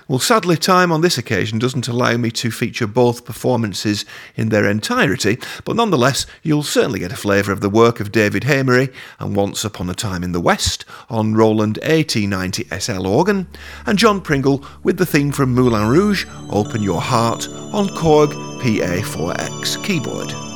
Well, 0.08 0.20
sadly, 0.20 0.56
time 0.56 0.92
on 0.92 1.00
this 1.00 1.18
occasion 1.18 1.58
doesn't 1.58 1.88
allow 1.88 2.16
me 2.16 2.30
to 2.30 2.52
feature 2.52 2.86
both 2.86 3.24
performances 3.24 4.04
in 4.36 4.50
their 4.50 4.70
entirety, 4.70 5.36
but 5.64 5.74
nonetheless, 5.74 6.26
you'll 6.44 6.62
certainly 6.62 7.00
get 7.00 7.10
a 7.10 7.16
flavour 7.16 7.50
of 7.50 7.60
the 7.60 7.68
work 7.68 7.98
of 7.98 8.12
David 8.12 8.44
Hamery 8.44 8.94
and 9.18 9.34
Once 9.34 9.64
Upon 9.64 9.90
a 9.90 9.94
Time 9.94 10.22
in 10.22 10.30
the 10.30 10.40
West 10.40 10.84
on 11.10 11.34
Roland 11.34 11.80
AT90 11.82 12.80
SL 12.80 13.04
organ, 13.04 13.48
and 13.84 13.98
John 13.98 14.20
Pringle 14.20 14.64
with 14.84 14.96
the 14.96 15.06
theme 15.06 15.32
from 15.32 15.52
Moulin 15.52 15.88
Rouge, 15.88 16.24
Open 16.50 16.82
Your 16.82 17.00
Heart, 17.00 17.48
on 17.48 17.88
Korg 17.88 18.28
PA4X 18.62 19.82
keyboard. 19.82 20.55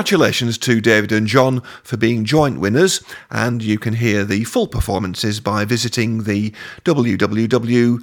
Congratulations 0.00 0.56
to 0.56 0.80
David 0.80 1.12
and 1.12 1.26
John 1.26 1.60
for 1.82 1.98
being 1.98 2.24
joint 2.24 2.58
winners, 2.58 3.02
and 3.30 3.62
you 3.62 3.78
can 3.78 3.92
hear 3.92 4.24
the 4.24 4.44
full 4.44 4.66
performances 4.66 5.40
by 5.40 5.66
visiting 5.66 6.22
the 6.22 6.54
www.tias 6.86 8.00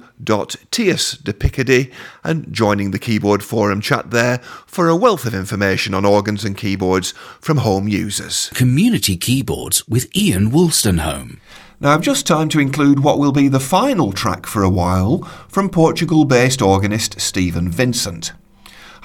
Picardy 1.40 1.92
and 2.22 2.52
joining 2.52 2.92
the 2.92 3.00
keyboard 3.00 3.42
forum 3.42 3.80
chat 3.80 4.12
there 4.12 4.38
for 4.64 4.88
a 4.88 4.94
wealth 4.94 5.26
of 5.26 5.34
information 5.34 5.92
on 5.92 6.04
organs 6.04 6.44
and 6.44 6.56
keyboards 6.56 7.10
from 7.40 7.56
home 7.56 7.88
users. 7.88 8.48
Community 8.54 9.16
Keyboards 9.16 9.88
with 9.88 10.16
Ian 10.16 10.52
Wolstenholme. 10.52 11.40
Now, 11.80 11.94
I've 11.94 12.02
just 12.02 12.28
time 12.28 12.48
to 12.50 12.60
include 12.60 13.00
what 13.02 13.18
will 13.18 13.32
be 13.32 13.48
the 13.48 13.58
final 13.58 14.12
track 14.12 14.46
for 14.46 14.62
a 14.62 14.70
while 14.70 15.18
from 15.48 15.68
Portugal 15.68 16.24
based 16.24 16.62
organist 16.62 17.20
Stephen 17.20 17.68
Vincent. 17.68 18.30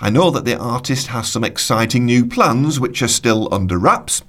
I 0.03 0.09
know 0.09 0.29
that 0.31 0.43
the 0.43 0.59
artist 0.59 1.07
has 1.07 1.29
some 1.29 1.45
exciting 1.45 2.05
new 2.05 2.25
plans 2.25 2.77
which 2.77 3.01
are 3.01 3.07
still 3.07 3.47
under 3.53 3.77
wraps, 3.77 4.21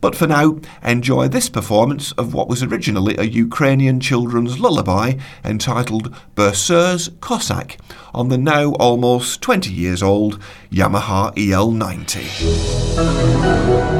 but 0.00 0.16
for 0.16 0.26
now, 0.26 0.58
enjoy 0.82 1.28
this 1.28 1.48
performance 1.48 2.10
of 2.18 2.34
what 2.34 2.48
was 2.48 2.64
originally 2.64 3.16
a 3.16 3.22
Ukrainian 3.22 4.00
children's 4.00 4.58
lullaby 4.58 5.18
entitled 5.44 6.12
Berceuse 6.34 7.10
Cossack 7.20 7.78
on 8.12 8.28
the 8.28 8.38
now 8.38 8.72
almost 8.72 9.40
20 9.40 9.70
years 9.70 10.02
old 10.02 10.40
Yamaha 10.72 11.32
EL90. 11.36 13.99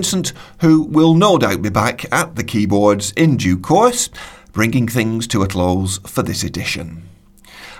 Vincent, 0.00 0.32
who 0.60 0.84
will 0.84 1.12
no 1.12 1.36
doubt 1.36 1.60
be 1.60 1.68
back 1.68 2.10
at 2.10 2.34
the 2.34 2.42
keyboards 2.42 3.12
in 3.18 3.36
due 3.36 3.58
course, 3.58 4.08
bringing 4.50 4.88
things 4.88 5.26
to 5.26 5.42
a 5.42 5.46
close 5.46 5.98
for 6.06 6.22
this 6.22 6.42
edition. 6.42 7.06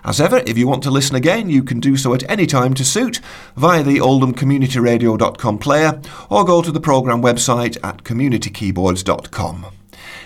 As 0.04 0.20
ever, 0.20 0.42
if 0.44 0.58
you 0.58 0.68
want 0.68 0.82
to 0.82 0.90
listen 0.90 1.16
again, 1.16 1.48
you 1.48 1.62
can 1.62 1.80
do 1.80 1.96
so 1.96 2.12
at 2.12 2.30
any 2.30 2.46
time 2.46 2.74
to 2.74 2.84
suit 2.84 3.20
via 3.56 3.82
the 3.82 3.96
oldhamcommunityradio.com 3.96 5.58
player 5.60 6.02
or 6.28 6.44
go 6.44 6.60
to 6.60 6.70
the 6.70 6.78
programme 6.78 7.22
website 7.22 7.78
at 7.82 8.04
communitykeyboards.com. 8.04 9.66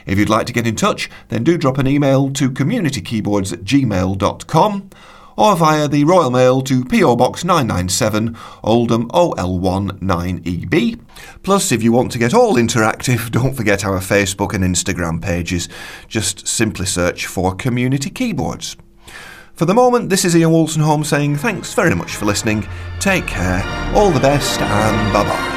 If 0.04 0.18
you'd 0.18 0.28
like 0.28 0.48
to 0.48 0.52
get 0.52 0.66
in 0.66 0.74
touch, 0.74 1.08
then 1.28 1.44
do 1.44 1.56
drop 1.56 1.78
an 1.78 1.86
email 1.86 2.28
to 2.32 2.50
communitykeyboards 2.50 3.52
at 3.52 3.62
gmail.com 3.62 4.90
or 5.36 5.56
via 5.56 5.88
the 5.88 6.04
Royal 6.04 6.30
Mail 6.30 6.62
to 6.62 6.84
PO 6.84 7.16
Box 7.16 7.44
997, 7.44 8.36
Oldham 8.62 9.08
OL1 9.10 10.00
9EB. 10.00 11.00
Plus, 11.42 11.72
if 11.72 11.82
you 11.82 11.92
want 11.92 12.12
to 12.12 12.18
get 12.18 12.34
all 12.34 12.54
interactive, 12.54 13.30
don't 13.30 13.54
forget 13.54 13.84
our 13.84 13.98
Facebook 13.98 14.54
and 14.54 14.64
Instagram 14.64 15.22
pages. 15.22 15.68
Just 16.08 16.46
simply 16.46 16.86
search 16.86 17.26
for 17.26 17.54
Community 17.54 18.10
Keyboards. 18.10 18.76
For 19.54 19.66
the 19.66 19.74
moment, 19.74 20.10
this 20.10 20.24
is 20.24 20.34
Ian 20.34 20.50
Wolstenholme 20.50 21.04
saying 21.04 21.36
thanks 21.36 21.74
very 21.74 21.94
much 21.94 22.16
for 22.16 22.24
listening. 22.24 22.66
Take 22.98 23.26
care, 23.26 23.62
all 23.94 24.10
the 24.10 24.20
best, 24.20 24.60
and 24.60 25.12
bye 25.12 25.22
bye. 25.22 25.53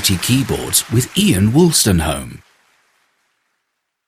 Community 0.00 0.44
Keyboards 0.44 0.90
with 0.90 1.18
Ian 1.18 1.48
Wolstenholme. 1.52 2.49